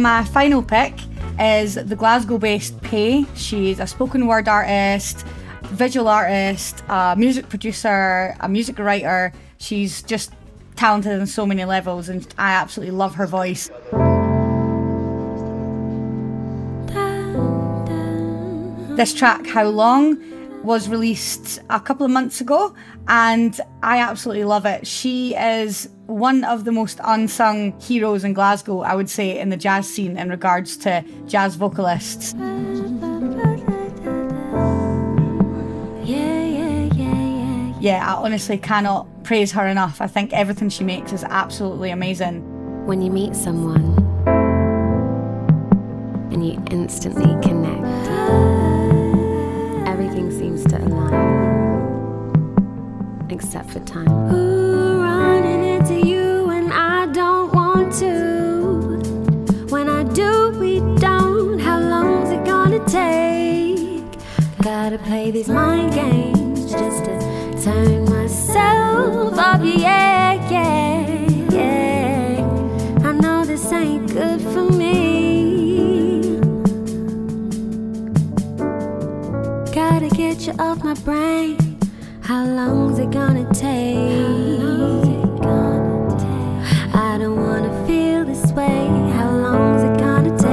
My 0.01 0.23
final 0.23 0.63
pick 0.63 0.95
is 1.39 1.75
the 1.75 1.95
Glasgow 1.95 2.39
based 2.39 2.81
Paix. 2.81 3.27
She's 3.35 3.79
a 3.79 3.85
spoken 3.85 4.25
word 4.25 4.47
artist, 4.47 5.23
visual 5.65 6.07
artist, 6.07 6.83
a 6.89 7.13
music 7.15 7.49
producer, 7.49 8.35
a 8.39 8.49
music 8.49 8.79
writer. 8.79 9.31
She's 9.59 10.01
just 10.01 10.33
talented 10.75 11.21
on 11.21 11.27
so 11.27 11.45
many 11.45 11.65
levels, 11.65 12.09
and 12.09 12.27
I 12.39 12.53
absolutely 12.53 12.95
love 12.95 13.13
her 13.13 13.27
voice. 13.27 13.69
This 18.97 19.13
track, 19.13 19.45
How 19.45 19.65
Long, 19.65 20.17
was 20.63 20.87
released 20.87 21.59
a 21.69 21.79
couple 21.79 22.05
of 22.05 22.11
months 22.11 22.41
ago, 22.41 22.73
and 23.07 23.59
I 23.81 23.97
absolutely 23.99 24.43
love 24.43 24.65
it. 24.65 24.85
She 24.85 25.35
is 25.35 25.89
one 26.05 26.43
of 26.43 26.65
the 26.65 26.71
most 26.71 26.99
unsung 27.03 27.79
heroes 27.79 28.23
in 28.23 28.33
Glasgow, 28.33 28.81
I 28.81 28.95
would 28.95 29.09
say, 29.09 29.39
in 29.39 29.49
the 29.49 29.57
jazz 29.57 29.87
scene 29.87 30.17
in 30.17 30.29
regards 30.29 30.77
to 30.77 31.03
jazz 31.27 31.55
vocalists. 31.55 32.35
Yeah, 37.81 38.05
I 38.07 38.13
honestly 38.13 38.59
cannot 38.59 39.07
praise 39.23 39.51
her 39.53 39.65
enough. 39.67 40.01
I 40.01 40.07
think 40.07 40.33
everything 40.33 40.69
she 40.69 40.83
makes 40.83 41.13
is 41.13 41.23
absolutely 41.23 41.89
amazing. 41.89 42.43
When 42.85 43.01
you 43.01 43.09
meet 43.09 43.35
someone 43.35 43.97
and 46.31 46.45
you 46.45 46.63
instantly 46.69 47.35
connect, 47.41 48.80
except 53.51 53.69
for 53.71 53.79
time. 53.81 54.07
Ooh, 54.33 55.01
running 55.01 55.61
into 55.65 56.07
you 56.07 56.49
and 56.51 56.71
I 56.71 57.05
don't 57.07 57.53
want 57.53 57.93
to. 57.95 58.15
When 59.67 59.89
I 59.89 60.03
do, 60.03 60.51
we 60.57 60.79
don't. 61.01 61.59
How 61.59 61.77
long's 61.77 62.29
it 62.29 62.45
gonna 62.45 62.79
take? 62.85 64.05
Gotta 64.61 64.97
play 64.99 65.31
these 65.31 65.49
mind 65.49 65.93
games 65.93 66.71
just 66.71 67.03
to 67.03 67.13
turn 67.61 68.05
myself 68.05 69.37
up. 69.37 69.59
Yeah, 69.65 70.49
yeah, 70.49 71.09
yeah. 71.51 73.03
I 73.03 73.11
know 73.11 73.43
this 73.43 73.69
ain't 73.73 74.13
good 74.13 74.39
for 74.53 74.63
me. 74.71 76.39
Gotta 79.73 80.07
get 80.15 80.47
you 80.47 80.53
off 80.57 80.81
my 80.85 80.93
brain. 81.03 81.20
How 82.61 82.69
long's 82.69 82.99
it 82.99 83.09
gonna 83.09 83.51
take? 83.55 84.21
I 86.93 87.17
don't 87.17 87.41
wanna 87.41 87.73
feel 87.87 88.23
this 88.23 88.51
way. 88.51 88.85
How 89.17 89.31
long's 89.31 89.81
it 89.81 89.97
gonna 89.97 90.29
take? 90.37 90.51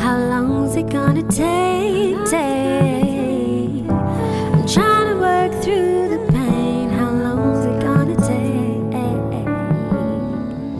How 0.00 0.18
long's 0.18 0.74
it 0.74 0.88
gonna 0.90 1.22
take? 1.30 2.16
Take. 2.28 3.88
I'm 3.88 4.66
trying 4.66 5.06
to 5.12 5.16
work 5.20 5.52
through 5.62 6.08
the 6.08 6.18
pain. 6.32 6.90
How 6.90 7.12
long's 7.12 7.64
it 7.64 7.80
gonna 7.80 8.16
take? 8.16 8.92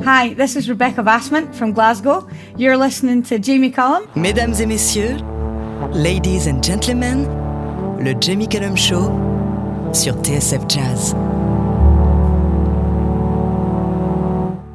Hi, 0.04 0.34
this 0.34 0.56
is 0.56 0.68
Rebecca 0.68 1.04
Vasmant 1.04 1.54
from 1.54 1.72
Glasgow. 1.72 2.26
You're 2.56 2.76
listening 2.76 3.22
to 3.22 3.38
Jamie 3.38 3.70
Cullum. 3.70 4.08
Mesdames 4.16 4.60
et 4.60 4.66
messieurs, 4.66 5.22
ladies 5.96 6.46
and 6.46 6.62
gentlemen, 6.62 7.24
le 8.04 8.14
Jamie 8.20 8.46
Cullum 8.46 8.76
Show 8.76 9.04
sur 9.94 10.12
TSF 10.12 10.68
Jazz. 10.68 11.14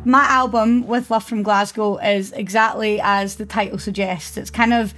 My 0.04 0.26
album, 0.28 0.88
With 0.88 1.12
Love 1.12 1.24
from 1.24 1.44
Glasgow, 1.44 1.98
is 1.98 2.32
exactly 2.32 3.00
as 3.00 3.36
the 3.36 3.46
title 3.46 3.78
suggests. 3.78 4.36
It's 4.36 4.50
kind 4.50 4.74
of, 4.74 4.96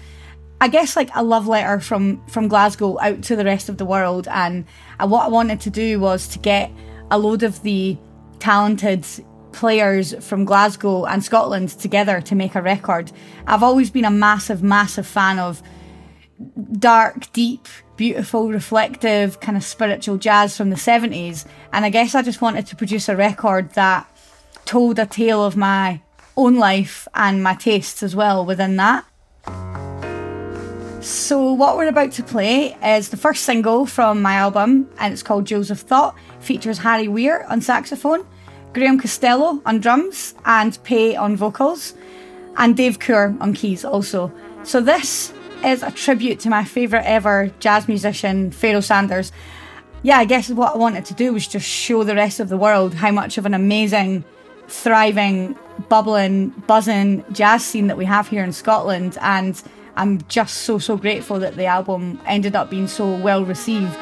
I 0.62 0.70
guess, 0.70 0.96
like 0.96 1.10
a 1.14 1.22
love 1.22 1.46
letter 1.46 1.82
from, 1.82 2.26
from 2.28 2.48
Glasgow 2.48 2.98
out 3.02 3.22
to 3.24 3.36
the 3.36 3.44
rest 3.44 3.68
of 3.68 3.78
the 3.78 3.86
world. 3.86 4.30
And 4.30 4.64
what 5.00 5.26
I 5.26 5.28
wanted 5.28 5.60
to 5.62 5.70
do 5.70 6.00
was 6.00 6.26
to 6.30 6.40
get 6.40 6.72
a 7.12 7.20
load 7.20 7.44
of 7.44 7.62
the 7.64 7.98
talented 8.40 9.06
players 9.52 10.16
from 10.26 10.46
Glasgow 10.46 11.04
and 11.04 11.22
Scotland 11.22 11.70
together 11.78 12.22
to 12.22 12.34
make 12.34 12.56
a 12.56 12.62
record. 12.62 13.12
I've 13.46 13.62
always 13.62 13.92
been 13.92 14.06
a 14.06 14.10
massive, 14.10 14.64
massive 14.64 15.06
fan 15.06 15.38
of 15.38 15.62
dark, 16.80 17.32
deep, 17.34 17.68
beautiful, 17.96 18.50
reflective, 18.50 19.40
kind 19.40 19.58
of 19.58 19.64
spiritual 19.64 20.18
jazz 20.18 20.58
from 20.58 20.70
the 20.70 20.76
70s. 20.76 21.46
And 21.72 21.86
I 21.86 21.90
guess 21.90 22.16
I 22.16 22.22
just 22.22 22.42
wanted 22.42 22.68
to 22.68 22.76
produce 22.76 23.10
a 23.10 23.16
record 23.16 23.72
that 23.74 24.08
told 24.66 25.00
a 25.00 25.06
tale 25.06 25.44
of 25.44 25.56
my 25.56 26.02
own 26.36 26.56
life 26.56 27.08
and 27.14 27.44
my 27.44 27.56
tastes 27.56 28.04
as 28.04 28.16
well 28.16 28.46
within 28.46 28.76
that. 28.78 29.06
So, 31.04 31.52
what 31.52 31.76
we're 31.76 31.90
about 31.90 32.14
to 32.14 32.24
play 32.24 32.78
is 32.82 33.10
the 33.10 33.18
first 33.18 33.44
single 33.44 33.86
from 33.86 34.22
my 34.22 34.36
album, 34.36 34.90
and 35.00 35.12
it's 35.12 35.22
called 35.22 35.46
Jewels 35.46 35.70
of 35.70 35.82
Thought. 35.82 36.16
Features 36.40 36.78
Harry 36.78 37.10
Weir 37.10 37.46
on 37.50 37.60
saxophone, 37.60 38.26
Graham 38.72 38.98
Costello 38.98 39.62
on 39.66 39.82
drums, 39.82 40.34
and 40.46 40.82
Paix 40.86 41.18
on 41.18 41.36
vocals, 41.36 41.94
and 42.56 42.78
Dave 42.78 43.00
Coor 43.00 43.36
on 43.42 43.54
keys 43.54 43.84
also. 43.84 44.32
So, 44.64 44.80
this 44.80 45.34
is 45.64 45.84
a 45.84 45.92
tribute 45.92 46.40
to 46.42 46.50
my 46.50 46.64
favourite 46.64 47.06
ever 47.06 47.52
jazz 47.60 47.88
musician, 47.88 48.52
Pharoah 48.52 48.82
Sanders. 48.82 49.32
Yeah, 50.02 50.18
I 50.18 50.26
guess 50.26 50.50
what 50.50 50.76
I 50.76 50.78
wanted 50.78 51.06
to 51.06 51.14
do 51.14 51.34
was 51.34 51.48
just 51.48 51.66
show 51.66 52.04
the 52.04 52.16
rest 52.16 52.40
of 52.40 52.50
the 52.50 52.58
world 52.58 52.94
how 52.94 53.12
much 53.12 53.38
of 53.38 53.46
an 53.46 53.54
amazing, 53.54 54.24
thriving, 54.68 55.58
bubbling, 55.90 56.50
buzzing 56.68 57.24
jazz 57.32 57.64
scene 57.64 57.88
that 57.88 57.98
we 57.98 58.06
have 58.06 58.28
here 58.28 58.44
in 58.44 58.52
Scotland. 58.52 59.18
And 59.22 59.62
I'm 59.96 60.22
just 60.28 60.60
so, 60.60 60.78
so 60.78 60.98
grateful 60.98 61.40
that 61.40 61.56
the 61.56 61.66
album 61.66 62.20
ended 62.26 62.56
up 62.56 62.70
being 62.70 62.88
so 62.88 63.16
well 63.18 63.46
received. 63.46 63.96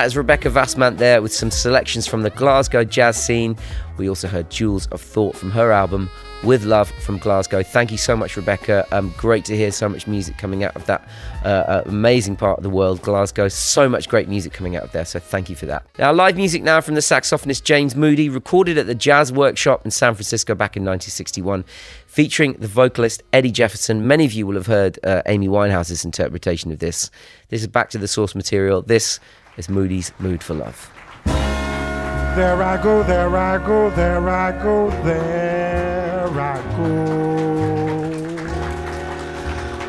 That 0.00 0.06
is 0.06 0.16
Rebecca 0.16 0.48
Vasmant 0.48 0.96
there 0.96 1.20
with 1.20 1.30
some 1.30 1.50
selections 1.50 2.06
from 2.06 2.22
the 2.22 2.30
Glasgow 2.30 2.84
jazz 2.84 3.22
scene. 3.22 3.54
We 3.98 4.08
also 4.08 4.28
heard 4.28 4.48
Jewels 4.48 4.86
of 4.92 5.02
Thought 5.02 5.36
from 5.36 5.50
her 5.50 5.72
album 5.72 6.08
with 6.42 6.64
love 6.64 6.90
from 7.02 7.18
Glasgow. 7.18 7.62
Thank 7.62 7.92
you 7.92 7.98
so 7.98 8.16
much, 8.16 8.34
Rebecca. 8.34 8.86
Um, 8.92 9.12
great 9.18 9.44
to 9.44 9.54
hear 9.54 9.70
so 9.70 9.90
much 9.90 10.06
music 10.06 10.38
coming 10.38 10.64
out 10.64 10.74
of 10.74 10.86
that 10.86 11.06
uh, 11.44 11.48
uh, 11.48 11.82
amazing 11.84 12.36
part 12.36 12.56
of 12.56 12.62
the 12.62 12.70
world, 12.70 13.02
Glasgow. 13.02 13.48
So 13.48 13.90
much 13.90 14.08
great 14.08 14.26
music 14.26 14.54
coming 14.54 14.74
out 14.74 14.84
of 14.84 14.92
there. 14.92 15.04
So 15.04 15.18
thank 15.18 15.50
you 15.50 15.56
for 15.56 15.66
that. 15.66 15.84
Now, 15.98 16.14
live 16.14 16.34
music 16.34 16.62
now 16.62 16.80
from 16.80 16.94
the 16.94 17.02
saxophonist 17.02 17.64
James 17.64 17.94
Moody, 17.94 18.30
recorded 18.30 18.78
at 18.78 18.86
the 18.86 18.94
Jazz 18.94 19.30
Workshop 19.30 19.84
in 19.84 19.90
San 19.90 20.14
Francisco 20.14 20.54
back 20.54 20.78
in 20.78 20.82
1961 20.82 21.62
featuring 22.06 22.54
the 22.54 22.66
vocalist 22.66 23.22
Eddie 23.34 23.52
Jefferson. 23.52 24.06
Many 24.06 24.24
of 24.24 24.32
you 24.32 24.46
will 24.46 24.56
have 24.56 24.66
heard 24.66 24.98
uh, 25.04 25.20
Amy 25.26 25.46
Winehouse's 25.46 26.04
interpretation 26.06 26.72
of 26.72 26.78
this. 26.78 27.10
This 27.50 27.60
is 27.60 27.68
back 27.68 27.90
to 27.90 27.98
the 27.98 28.08
source 28.08 28.34
material. 28.34 28.80
This 28.80 29.20
is 29.56 29.68
Moody's 29.68 30.12
Mood 30.18 30.42
for 30.42 30.54
Love. 30.54 30.90
There 31.24 32.62
I 32.62 32.80
go, 32.82 33.02
there 33.02 33.36
I 33.36 33.58
go, 33.58 33.90
there 33.90 34.28
I 34.28 34.52
go, 34.62 34.90
there 35.04 36.28
I 36.28 36.60
go. 36.76 37.30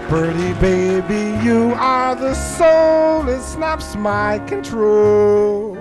Pretty 0.09 0.53
baby, 0.59 1.45
you 1.45 1.73
are 1.75 2.15
the 2.15 2.33
soul, 2.33 3.29
it 3.29 3.41
snaps 3.41 3.95
my 3.95 4.39
control. 4.39 5.77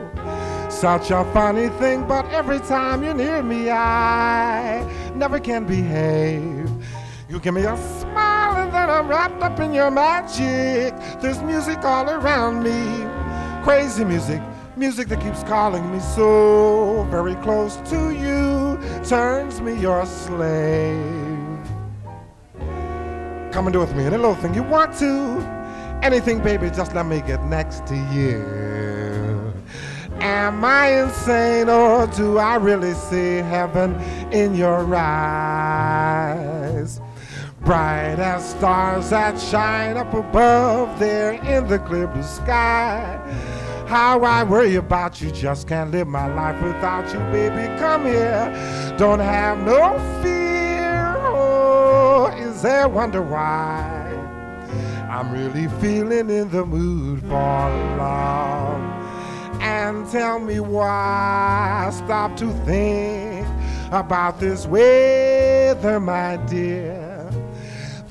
Such 0.68 1.10
a 1.10 1.24
funny 1.32 1.68
thing, 1.80 2.06
but 2.06 2.26
every 2.26 2.60
time 2.60 3.02
you're 3.02 3.14
near 3.14 3.42
me, 3.42 3.70
I 3.70 4.84
never 5.14 5.40
can 5.40 5.64
behave. 5.64 6.70
You 7.28 7.40
give 7.40 7.54
me 7.54 7.62
a 7.62 7.76
smile, 7.76 8.56
and 8.56 8.72
then 8.72 8.88
I'm 8.90 9.08
wrapped 9.08 9.42
up 9.42 9.58
in 9.60 9.72
your 9.72 9.90
magic. 9.90 10.94
There's 11.20 11.42
music 11.42 11.84
all 11.84 12.08
around 12.08 12.62
me, 12.62 13.04
crazy 13.62 14.04
music, 14.04 14.40
music 14.76 15.08
that 15.08 15.20
keeps 15.20 15.42
calling 15.44 15.90
me 15.92 16.00
so 16.00 17.06
very 17.10 17.34
close 17.36 17.76
to 17.90 18.10
you, 18.10 18.78
turns 19.04 19.60
me 19.60 19.78
your 19.78 20.06
slave. 20.06 20.96
Come 23.52 23.66
and 23.66 23.72
do 23.72 23.80
with 23.80 23.94
me 23.94 24.04
any 24.04 24.16
little 24.16 24.34
thing 24.36 24.54
you 24.54 24.62
want 24.62 24.96
to. 24.98 25.60
Anything, 26.02 26.42
baby, 26.42 26.70
just 26.70 26.94
let 26.94 27.04
me 27.04 27.20
get 27.20 27.42
next 27.44 27.86
to 27.88 27.96
you. 28.12 29.52
Am 30.20 30.64
I 30.64 31.02
insane 31.02 31.68
or 31.68 32.06
do 32.06 32.38
I 32.38 32.56
really 32.56 32.94
see 32.94 33.38
heaven 33.38 33.94
in 34.32 34.54
your 34.54 34.94
eyes? 34.94 36.09
Bright 37.70 38.18
as 38.18 38.50
stars 38.50 39.10
that 39.10 39.38
shine 39.38 39.96
up 39.96 40.12
above 40.12 40.98
there 40.98 41.34
in 41.34 41.68
the 41.68 41.78
clear 41.78 42.08
blue 42.08 42.20
sky. 42.24 43.16
How 43.86 44.24
I 44.24 44.42
worry 44.42 44.74
about 44.74 45.20
you, 45.20 45.30
just 45.30 45.68
can't 45.68 45.92
live 45.92 46.08
my 46.08 46.26
life 46.34 46.60
without 46.64 47.06
you, 47.12 47.20
baby. 47.30 47.68
Come 47.78 48.06
here, 48.06 48.96
don't 48.98 49.20
have 49.20 49.58
no 49.58 50.00
fear. 50.20 51.14
Oh, 51.18 52.34
is 52.36 52.60
there 52.60 52.88
wonder 52.88 53.22
why? 53.22 54.02
I'm 55.08 55.30
really 55.30 55.68
feeling 55.80 56.28
in 56.28 56.50
the 56.50 56.66
mood 56.66 57.20
for 57.20 57.28
love 57.28 58.80
and 59.60 60.10
tell 60.10 60.40
me 60.40 60.58
why. 60.58 61.84
I 61.86 61.90
stop 61.92 62.36
to 62.38 62.52
think 62.64 63.46
about 63.92 64.40
this 64.40 64.66
weather, 64.66 66.00
my 66.00 66.36
dear. 66.48 66.99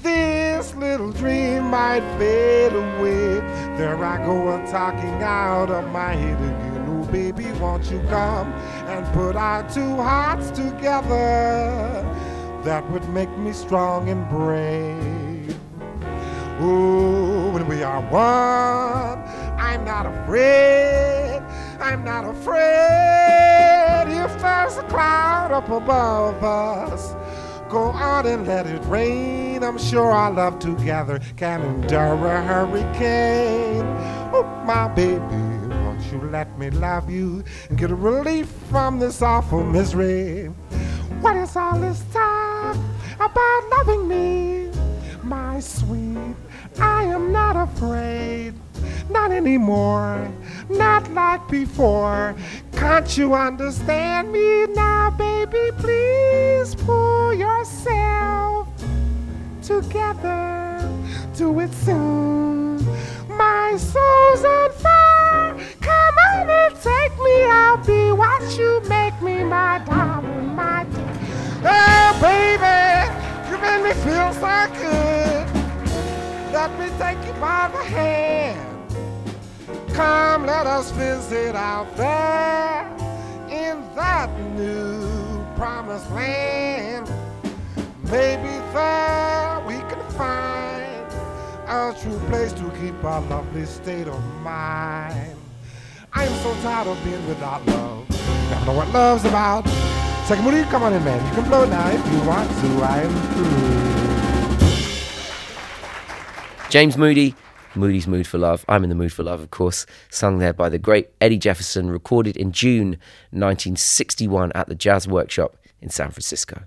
This 0.09 0.73
little 0.75 1.11
dream 1.11 1.69
might 1.69 2.01
fade 2.17 2.73
away. 2.73 3.39
There 3.77 4.03
I 4.03 4.17
go, 4.25 4.49
a 4.55 4.57
talking 4.67 5.21
out 5.21 5.69
of 5.69 5.87
my 5.91 6.13
head 6.13 6.37
again. 6.37 6.85
Oh, 6.89 7.05
baby, 7.11 7.51
won't 7.59 7.89
you 7.91 7.99
come 8.09 8.51
and 8.93 9.05
put 9.13 9.35
our 9.35 9.61
two 9.69 9.95
hearts 9.95 10.49
together? 10.49 12.03
That 12.63 12.89
would 12.91 13.07
make 13.09 13.29
me 13.37 13.53
strong 13.53 14.09
and 14.09 14.27
brave. 14.29 15.55
Ooh, 16.61 17.51
when 17.53 17.67
we 17.67 17.83
are 17.83 18.01
one, 18.09 19.19
I'm 19.59 19.85
not 19.85 20.07
afraid. 20.07 21.41
I'm 21.79 22.03
not 22.03 22.25
afraid 22.25 24.07
if 24.07 24.41
there's 24.41 24.75
a 24.77 24.83
cloud 24.89 25.51
up 25.51 25.69
above 25.69 26.43
us. 26.43 27.13
Go 27.69 27.91
out 27.91 28.25
and 28.25 28.47
let 28.47 28.65
it 28.65 28.83
rain. 28.85 29.63
I'm 29.63 29.77
sure 29.77 30.11
our 30.11 30.31
love 30.31 30.57
together 30.57 31.19
can 31.37 31.61
endure 31.61 32.25
a 32.25 32.41
hurricane. 32.41 33.85
Oh, 34.33 34.43
my 34.65 34.87
baby, 34.87 35.19
won't 35.19 36.01
you 36.11 36.19
let 36.31 36.57
me 36.57 36.71
love 36.71 37.11
you 37.11 37.43
and 37.69 37.77
get 37.77 37.91
a 37.91 37.95
relief 37.95 38.47
from 38.71 38.97
this 38.97 39.21
awful 39.21 39.63
misery? 39.63 40.47
What 41.21 41.35
is 41.35 41.55
all 41.55 41.79
this 41.79 42.03
talk 42.11 42.75
about 43.19 43.69
loving 43.77 44.07
me, 44.07 44.71
my 45.21 45.59
sweet? 45.59 46.35
I 46.79 47.03
am 47.03 47.31
not 47.31 47.55
afraid, 47.55 48.55
not 49.11 49.31
anymore, 49.31 50.31
not 50.69 51.11
like 51.11 51.47
before. 51.49 52.35
Can't 52.79 53.17
you 53.17 53.33
understand 53.33 54.31
me 54.31 54.65
now, 54.67 55.09
baby? 55.11 55.69
Please 55.79 56.75
pull 56.75 57.33
yourself 57.33 58.69
together. 59.61 60.89
Do 61.35 61.59
it 61.59 61.73
soon. 61.73 62.77
My 63.27 63.75
soul's 63.77 64.45
on 64.45 64.71
fire. 64.71 65.57
Come 65.81 66.15
on 66.31 66.49
and 66.49 66.75
take 66.81 67.15
me. 67.21 67.43
I'll 67.43 67.83
be 67.85 68.13
what 68.13 68.57
you 68.57 68.81
make 68.87 69.21
me, 69.21 69.43
my 69.43 69.83
darling, 69.85 70.55
my 70.55 70.85
dear. 70.85 71.15
Oh, 71.65 72.17
baby, 72.21 73.11
you 73.51 73.57
make 73.61 73.83
me 73.83 73.91
feel 74.03 74.31
so 74.33 74.55
good. 74.79 75.45
Let 76.53 76.71
me 76.79 76.87
take 76.97 77.27
you 77.27 77.33
by 77.41 77.69
the 77.73 77.83
hand. 77.83 78.68
Come, 79.99 80.45
let 80.45 80.65
us 80.65 80.91
visit 80.91 81.57
out 81.57 81.93
there 81.97 82.87
in 83.49 83.83
that 83.95 84.29
new 84.55 85.45
promised 85.57 86.09
land. 86.11 87.11
Maybe 88.03 88.47
there 88.71 89.61
we 89.67 89.73
can 89.73 90.01
find 90.11 91.05
a 91.67 91.93
true 92.01 92.17
place 92.29 92.53
to 92.53 92.71
keep 92.79 93.03
our 93.03 93.19
lovely 93.23 93.65
state 93.65 94.07
of 94.07 94.23
mind. 94.41 95.35
I'm 96.13 96.33
so 96.43 96.53
tired 96.61 96.87
of 96.87 97.03
being 97.03 97.27
without 97.27 97.65
love. 97.65 98.09
Never 98.51 98.65
know 98.67 98.75
what 98.77 98.87
love's 98.93 99.25
about. 99.25 99.67
Second 100.27 100.45
Moody, 100.45 100.63
come 100.69 100.83
on 100.83 100.93
in, 100.93 101.03
man. 101.03 101.19
You 101.27 101.41
can 101.41 101.49
blow 101.49 101.65
now 101.65 101.89
if 101.89 102.13
you 102.13 102.21
want 102.25 102.49
to. 102.49 102.67
I'm 102.85 103.11
through. 103.33 103.59
James 106.69 106.97
Moody, 106.97 107.35
Moody's 107.75 108.07
Mood 108.07 108.27
for 108.27 108.37
Love. 108.37 108.65
I'm 108.67 108.83
in 108.83 108.89
the 108.89 108.95
mood 108.95 109.13
for 109.13 109.23
love, 109.23 109.41
of 109.41 109.51
course. 109.51 109.85
Sung 110.09 110.39
there 110.39 110.53
by 110.53 110.69
the 110.69 110.79
great 110.79 111.09
Eddie 111.21 111.37
Jefferson, 111.37 111.89
recorded 111.89 112.35
in 112.37 112.51
June 112.51 112.97
1961 113.31 114.51
at 114.53 114.67
the 114.67 114.75
Jazz 114.75 115.07
Workshop 115.07 115.55
in 115.81 115.89
San 115.89 116.11
Francisco. 116.11 116.63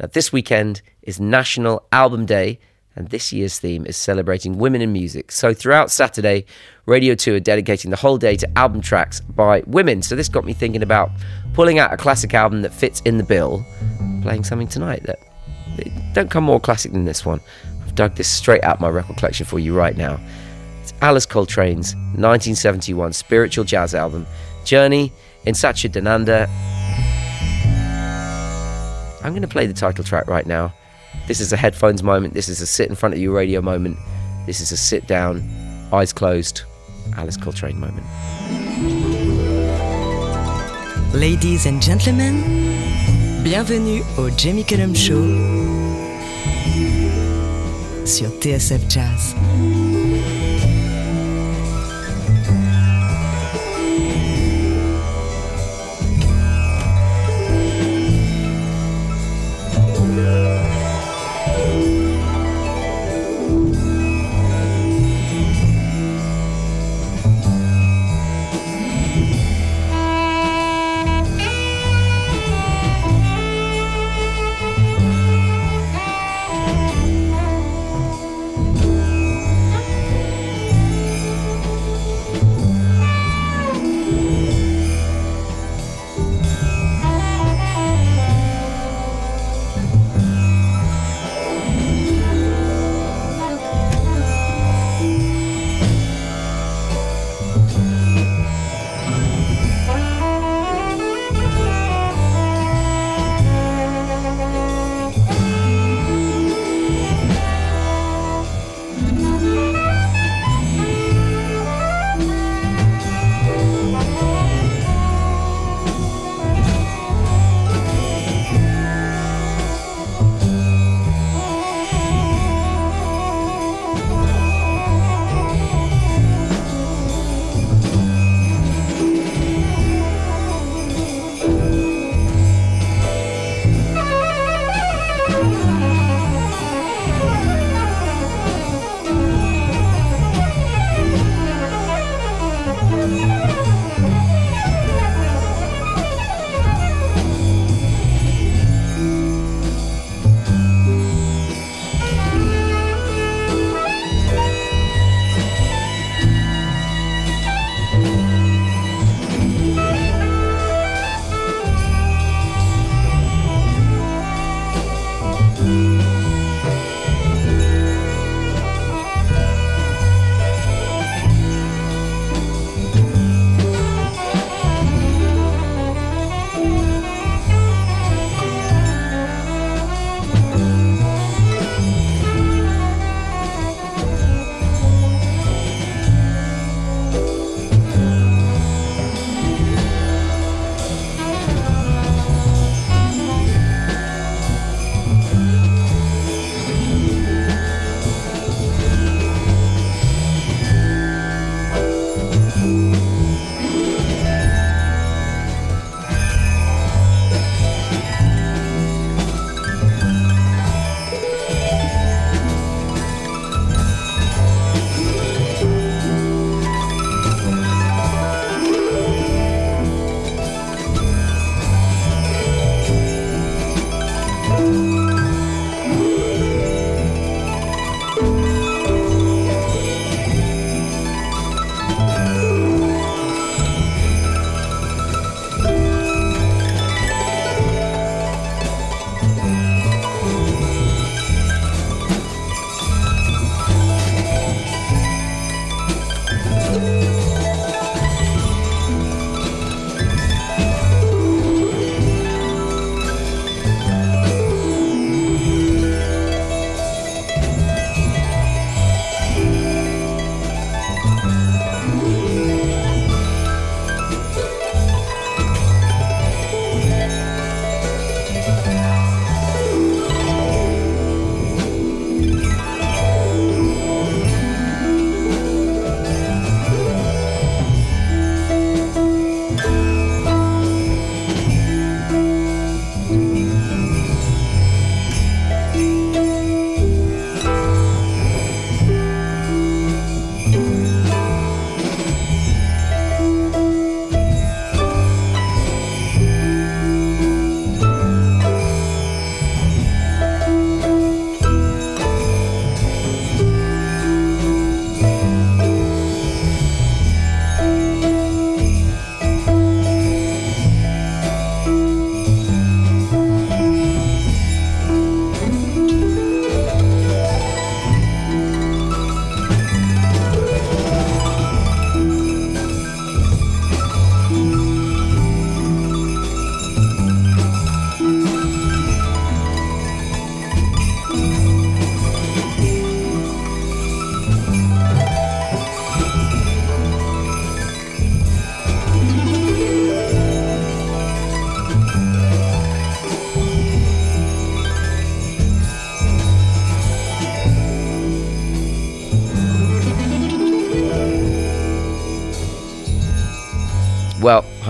Now, 0.00 0.08
this 0.12 0.32
weekend 0.32 0.82
is 1.02 1.18
National 1.18 1.86
Album 1.92 2.26
Day, 2.26 2.58
and 2.94 3.08
this 3.08 3.32
year's 3.32 3.58
theme 3.58 3.86
is 3.86 3.96
celebrating 3.96 4.58
women 4.58 4.82
in 4.82 4.92
music. 4.92 5.32
So, 5.32 5.54
throughout 5.54 5.90
Saturday, 5.90 6.44
Radio 6.86 7.14
2 7.14 7.36
are 7.36 7.40
dedicating 7.40 7.90
the 7.90 7.96
whole 7.96 8.18
day 8.18 8.36
to 8.36 8.58
album 8.58 8.80
tracks 8.82 9.20
by 9.20 9.62
women. 9.66 10.02
So, 10.02 10.14
this 10.14 10.28
got 10.28 10.44
me 10.44 10.52
thinking 10.52 10.82
about 10.82 11.10
pulling 11.54 11.78
out 11.78 11.92
a 11.92 11.96
classic 11.96 12.34
album 12.34 12.62
that 12.62 12.72
fits 12.72 13.00
in 13.02 13.18
the 13.18 13.24
bill, 13.24 13.64
playing 14.22 14.44
something 14.44 14.68
tonight 14.68 15.02
that 15.04 15.18
don't 16.12 16.30
come 16.30 16.44
more 16.44 16.60
classic 16.60 16.92
than 16.92 17.04
this 17.04 17.24
one. 17.24 17.40
I've 17.82 17.94
dug 17.94 18.16
this 18.16 18.28
straight 18.28 18.62
out 18.62 18.80
my 18.80 18.88
record 18.88 19.16
collection 19.16 19.46
for 19.46 19.58
you 19.58 19.74
right 19.74 19.96
now. 19.96 20.20
Alice 21.02 21.26
Coltrane's 21.26 21.96
1971 22.14 23.12
spiritual 23.12 23.64
jazz 23.64 23.92
album, 23.92 24.24
Journey 24.64 25.12
in 25.44 25.52
Satchidananda. 25.52 26.48
I'm 29.24 29.32
going 29.32 29.42
to 29.42 29.48
play 29.48 29.66
the 29.66 29.74
title 29.74 30.04
track 30.04 30.28
right 30.28 30.46
now. 30.46 30.72
This 31.26 31.40
is 31.40 31.52
a 31.52 31.56
headphones 31.56 32.04
moment. 32.04 32.34
This 32.34 32.48
is 32.48 32.60
a 32.60 32.68
sit 32.68 32.88
in 32.88 32.94
front 32.94 33.16
of 33.16 33.20
your 33.20 33.34
radio 33.34 33.60
moment. 33.60 33.96
This 34.46 34.60
is 34.60 34.70
a 34.70 34.76
sit 34.76 35.08
down, 35.08 35.42
eyes 35.92 36.12
closed, 36.12 36.62
Alice 37.16 37.36
Coltrane 37.36 37.80
moment. 37.80 38.06
Ladies 41.12 41.66
and 41.66 41.82
gentlemen, 41.82 42.44
bienvenue 43.42 44.04
au 44.18 44.30
Jamie 44.30 44.62
Cullum 44.62 44.94
Show 44.94 45.20
sur 48.06 48.28
TSF 48.38 48.88
Jazz. 48.88 49.34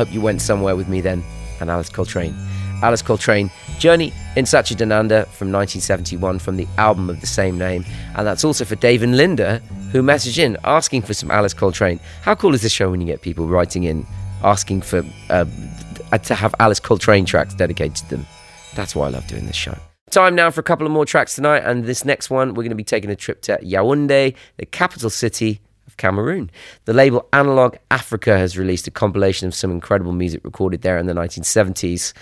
Hope 0.02 0.12
you 0.12 0.20
went 0.20 0.42
somewhere 0.42 0.74
with 0.74 0.88
me 0.88 1.00
then, 1.00 1.22
and 1.60 1.70
Alice 1.70 1.88
Coltrane. 1.88 2.34
Alice 2.82 3.02
Coltrane, 3.02 3.52
Journey 3.78 4.12
in 4.34 4.44
Satchidananda 4.44 5.28
from 5.28 5.52
1971 5.52 6.40
from 6.40 6.56
the 6.56 6.66
album 6.76 7.08
of 7.08 7.20
the 7.20 7.26
same 7.28 7.56
name. 7.56 7.84
And 8.16 8.26
that's 8.26 8.42
also 8.42 8.64
for 8.64 8.74
Dave 8.74 9.04
and 9.04 9.16
Linda, 9.16 9.58
who 9.92 10.02
messaged 10.02 10.38
in 10.38 10.56
asking 10.64 11.02
for 11.02 11.14
some 11.14 11.30
Alice 11.30 11.54
Coltrane. 11.54 12.00
How 12.22 12.34
cool 12.34 12.52
is 12.52 12.62
this 12.62 12.72
show 12.72 12.90
when 12.90 13.00
you 13.00 13.06
get 13.06 13.22
people 13.22 13.46
writing 13.46 13.84
in 13.84 14.04
asking 14.42 14.82
for 14.82 15.04
uh, 15.30 15.44
to 16.18 16.34
have 16.34 16.52
Alice 16.58 16.80
Coltrane 16.80 17.24
tracks 17.24 17.54
dedicated 17.54 17.98
to 17.98 18.10
them? 18.10 18.26
That's 18.74 18.96
why 18.96 19.06
I 19.06 19.10
love 19.10 19.28
doing 19.28 19.46
this 19.46 19.54
show. 19.54 19.78
Time 20.10 20.34
now 20.34 20.50
for 20.50 20.60
a 20.60 20.64
couple 20.64 20.84
of 20.84 20.92
more 20.92 21.06
tracks 21.06 21.36
tonight, 21.36 21.60
and 21.60 21.84
this 21.84 22.04
next 22.04 22.28
one, 22.28 22.48
we're 22.54 22.64
going 22.64 22.70
to 22.70 22.74
be 22.74 22.82
taking 22.82 23.08
a 23.08 23.16
trip 23.16 23.40
to 23.42 23.56
Yaoundé, 23.62 24.34
the 24.56 24.66
capital 24.66 25.10
city 25.10 25.60
Cameroon. 26.02 26.50
The 26.84 26.92
label 26.92 27.28
Analog 27.32 27.76
Africa 27.92 28.36
has 28.36 28.58
released 28.58 28.88
a 28.88 28.90
compilation 28.90 29.46
of 29.46 29.54
some 29.54 29.70
incredible 29.70 30.10
music 30.10 30.44
recorded 30.44 30.82
there 30.82 30.98
in 30.98 31.06
the 31.06 31.12
1970s. 31.12 32.12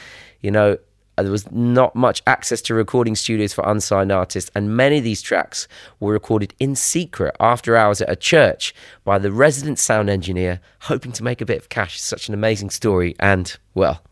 You 0.43 0.51
know, 0.51 0.77
uh, 1.17 1.23
there 1.23 1.33
was 1.33 1.51
not 1.51 1.97
much 1.97 2.23
access 2.27 2.61
to 2.63 2.75
recording 2.75 3.17
studios 3.17 3.55
for 3.55 3.67
unsigned 3.67 4.13
artists, 4.13 4.51
and 4.55 4.77
many 4.77 4.99
of 4.99 5.05
these 5.05 5.23
tracks 5.23 5.67
were 5.99 6.13
recorded 6.13 6.53
in 6.61 6.77
secret 6.77 7.35
after 7.41 7.75
hours 7.75 8.03
at 8.03 8.11
a 8.11 8.17
church 8.17 8.75
by 9.03 9.19
the 9.19 9.33
resident 9.33 9.79
sound 9.79 10.11
engineer, 10.11 10.61
hoping 10.81 11.13
to 11.13 11.25
make 11.25 11.41
a 11.41 11.47
bit 11.47 11.57
of 11.57 11.71
cash. 11.71 11.95
It's 11.95 12.05
such 12.05 12.29
an 12.29 12.35
amazing 12.35 12.69
story, 12.69 13.17
and 13.19 13.57
well, 13.73 14.03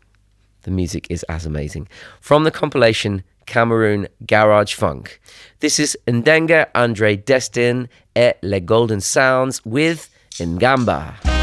the 0.63 0.71
music 0.71 1.05
is 1.11 1.21
as 1.29 1.45
amazing. 1.45 1.87
From 2.21 2.43
the 2.43 2.51
compilation 2.51 3.23
Cameroon 3.49 4.07
Garage 4.25 4.75
Funk, 4.75 5.19
this 5.59 5.79
is 5.79 5.97
Ndenga 6.07 6.67
Andre 6.75 7.15
Destin 7.15 7.89
et 8.15 8.37
Les 8.43 8.61
Golden 8.61 9.01
Sounds 9.01 9.59
with 9.65 10.07
Ngamba. 10.39 11.38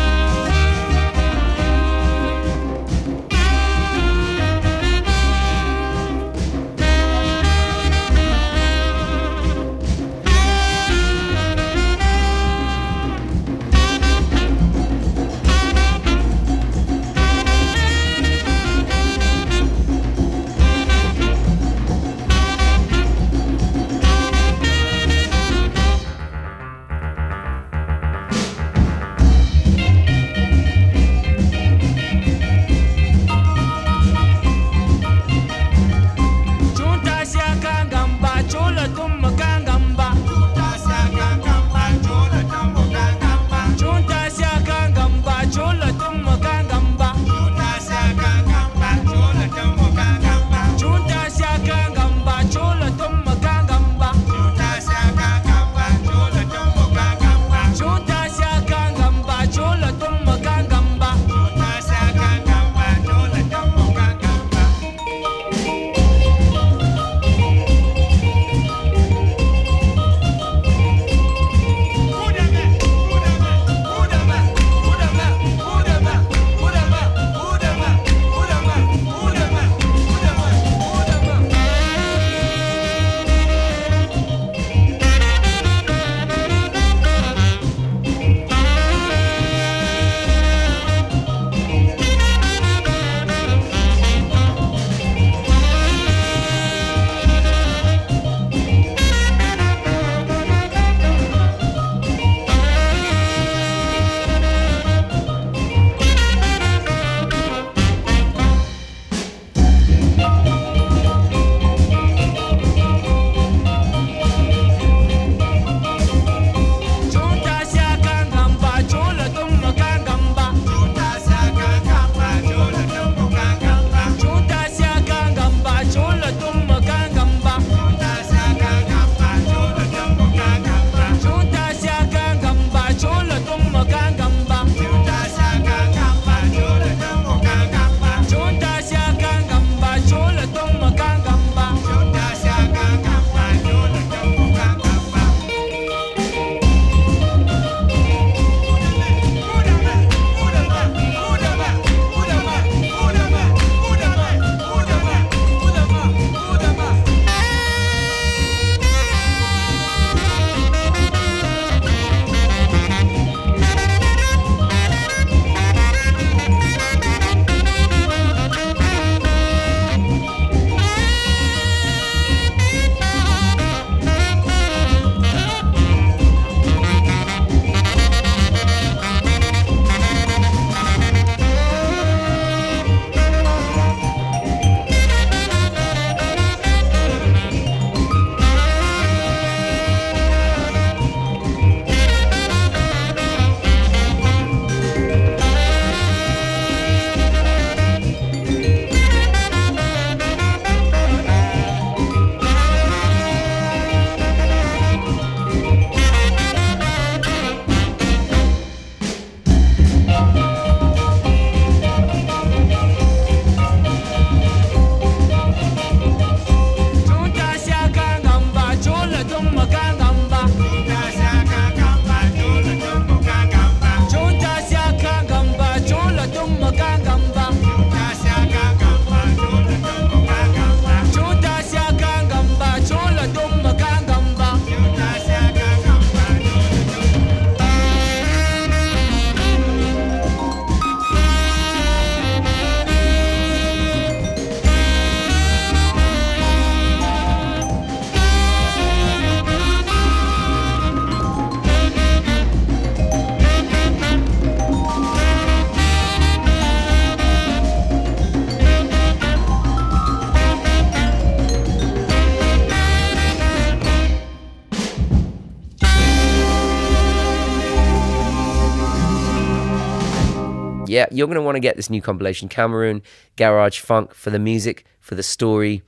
You're 271.17 271.27
going 271.27 271.37
to 271.37 271.43
want 271.43 271.57
to 271.57 271.61
get 271.61 271.77
this 271.77 271.89
new 271.89 272.03
compilation 272.03 272.49
Cameroon, 272.49 273.03
Garage 273.37 273.81
Funk 273.81 274.13
for 274.13 274.29
the 274.29 274.39
music, 274.39 274.85
for 275.01 275.15
the 275.15 275.23
story. 275.23 275.83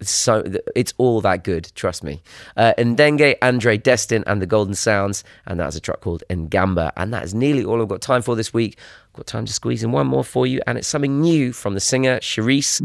It's 0.00 0.10
so 0.10 0.44
it's 0.76 0.94
all 0.98 1.20
that 1.22 1.44
good, 1.44 1.72
trust 1.74 2.04
me. 2.04 2.22
Uh, 2.56 2.72
Ndenga, 2.78 3.36
Andre 3.42 3.76
Destin, 3.76 4.24
and 4.26 4.42
the 4.42 4.46
Golden 4.46 4.74
Sounds, 4.74 5.24
and 5.46 5.58
that's 5.60 5.76
a 5.76 5.80
track 5.80 6.00
called 6.00 6.22
Ngamba. 6.28 6.92
And 6.96 7.12
that 7.12 7.24
is 7.24 7.34
nearly 7.34 7.64
all 7.64 7.80
I've 7.80 7.88
got 7.88 8.00
time 8.00 8.22
for 8.22 8.36
this 8.36 8.52
week. 8.52 8.78
I've 9.08 9.18
got 9.18 9.26
time 9.26 9.44
to 9.46 9.52
squeeze 9.52 9.82
in 9.82 9.92
one 9.92 10.06
more 10.06 10.24
for 10.24 10.46
you, 10.46 10.60
and 10.66 10.76
it's 10.76 10.88
something 10.88 11.20
new 11.20 11.52
from 11.52 11.74
the 11.74 11.80
singer 11.80 12.18
Cherise. 12.18 12.80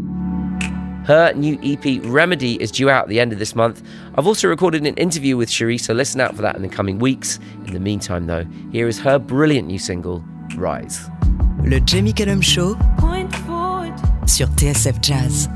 Her 1.06 1.32
new 1.34 1.58
EP 1.62 2.00
Remedy 2.04 2.60
is 2.62 2.70
due 2.70 2.88
out 2.88 3.04
at 3.04 3.08
the 3.08 3.20
end 3.20 3.32
of 3.32 3.38
this 3.38 3.54
month. 3.54 3.82
I've 4.16 4.26
also 4.26 4.48
recorded 4.48 4.86
an 4.86 4.94
interview 4.94 5.36
with 5.36 5.50
Cherise, 5.50 5.82
so 5.82 5.92
listen 5.92 6.20
out 6.20 6.34
for 6.34 6.42
that 6.42 6.56
in 6.56 6.62
the 6.62 6.68
coming 6.68 6.98
weeks. 6.98 7.38
In 7.66 7.74
the 7.74 7.80
meantime, 7.80 8.26
though, 8.26 8.44
here 8.72 8.88
is 8.88 8.98
her 9.00 9.18
brilliant 9.18 9.68
new 9.68 9.78
single, 9.78 10.24
Rise. 10.56 11.10
Le 11.64 11.80
Jamie 11.86 12.12
Cullum 12.12 12.42
Show 12.42 12.76
sur 14.26 14.48
TSF 14.48 14.96
Jazz. 15.00 15.48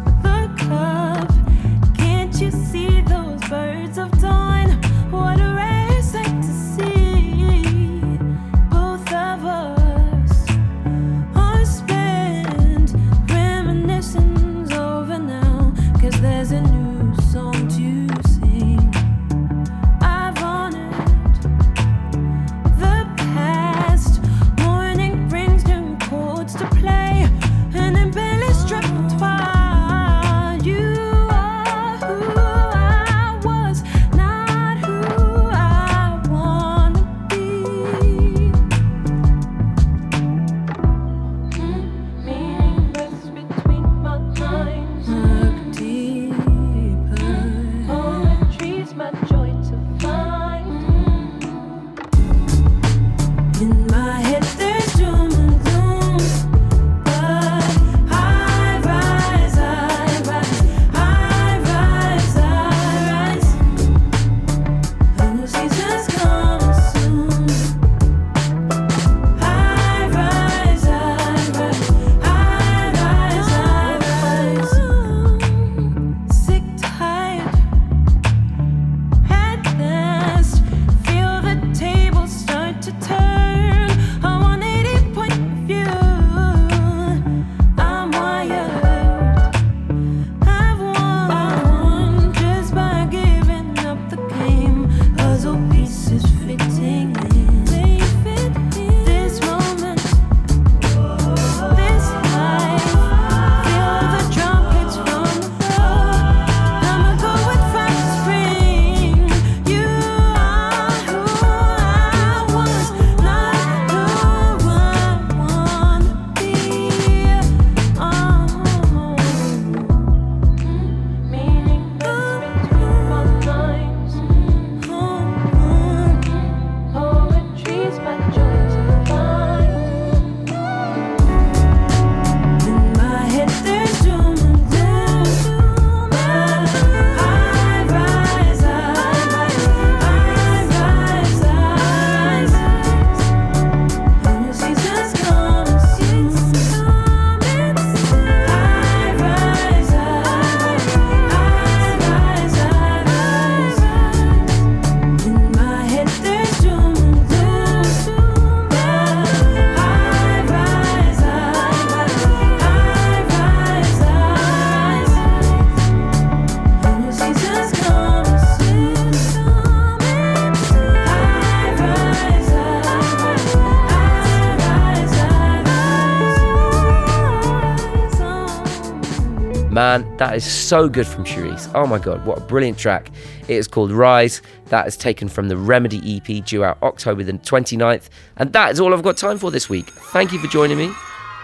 Is 180.39 180.45
so 180.45 180.89
good 180.89 181.09
from 181.09 181.25
Cherise. 181.25 181.69
Oh 181.75 181.85
my 181.85 181.99
god, 181.99 182.25
what 182.25 182.39
a 182.39 182.41
brilliant 182.41 182.79
track. 182.79 183.11
It 183.49 183.57
is 183.57 183.67
called 183.67 183.91
Rise. 183.91 184.41
That 184.67 184.87
is 184.87 184.97
taken 184.97 185.29
from 185.29 185.49
the 185.49 185.57
Remedy 185.57 185.99
EP 186.17 186.45
due 186.45 186.63
out 186.63 186.81
October 186.81 187.25
the 187.25 187.33
29th. 187.33 188.09
And 188.37 188.53
that 188.53 188.71
is 188.71 188.79
all 188.79 188.95
I've 188.95 189.03
got 189.03 189.17
time 189.17 189.39
for 189.39 189.51
this 189.51 189.69
week. 189.69 189.91
Thank 190.13 190.33
you 190.33 190.39
for 190.39 190.47
joining 190.47 190.79
me. 190.79 190.93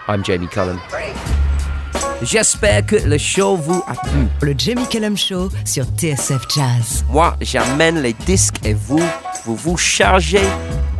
I'm 0.07 0.23
Jamie 0.23 0.47
Cullum. 0.47 0.79
J'espère 2.21 2.85
que 2.85 2.95
le 3.05 3.17
show 3.17 3.57
vous 3.57 3.83
a 3.85 3.95
plu. 3.95 4.29
Le 4.41 4.53
Jamie 4.57 4.87
Cullum 4.87 5.17
Show 5.17 5.49
sur 5.65 5.83
TSF 5.97 6.47
Jazz. 6.47 7.03
Moi, 7.09 7.35
j'amène 7.41 8.01
les 8.01 8.13
disques 8.13 8.65
et 8.65 8.73
vous, 8.73 9.03
vous 9.43 9.57
vous 9.57 9.75
chargez 9.75 10.47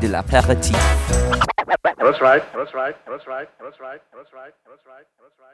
de 0.01 0.09
l'apéritif. 0.09 0.75
That's 1.97 2.19
right. 2.19 2.43
That's 2.53 2.73
right. 2.73 2.93
That's 3.07 3.25
right. 3.25 3.47
That's 3.63 3.79
right. 3.79 4.01
That's 4.11 4.33
right. 4.33 4.51
That's 4.67 4.85
right. 4.85 5.05
That's 5.21 5.39
right. 5.39 5.44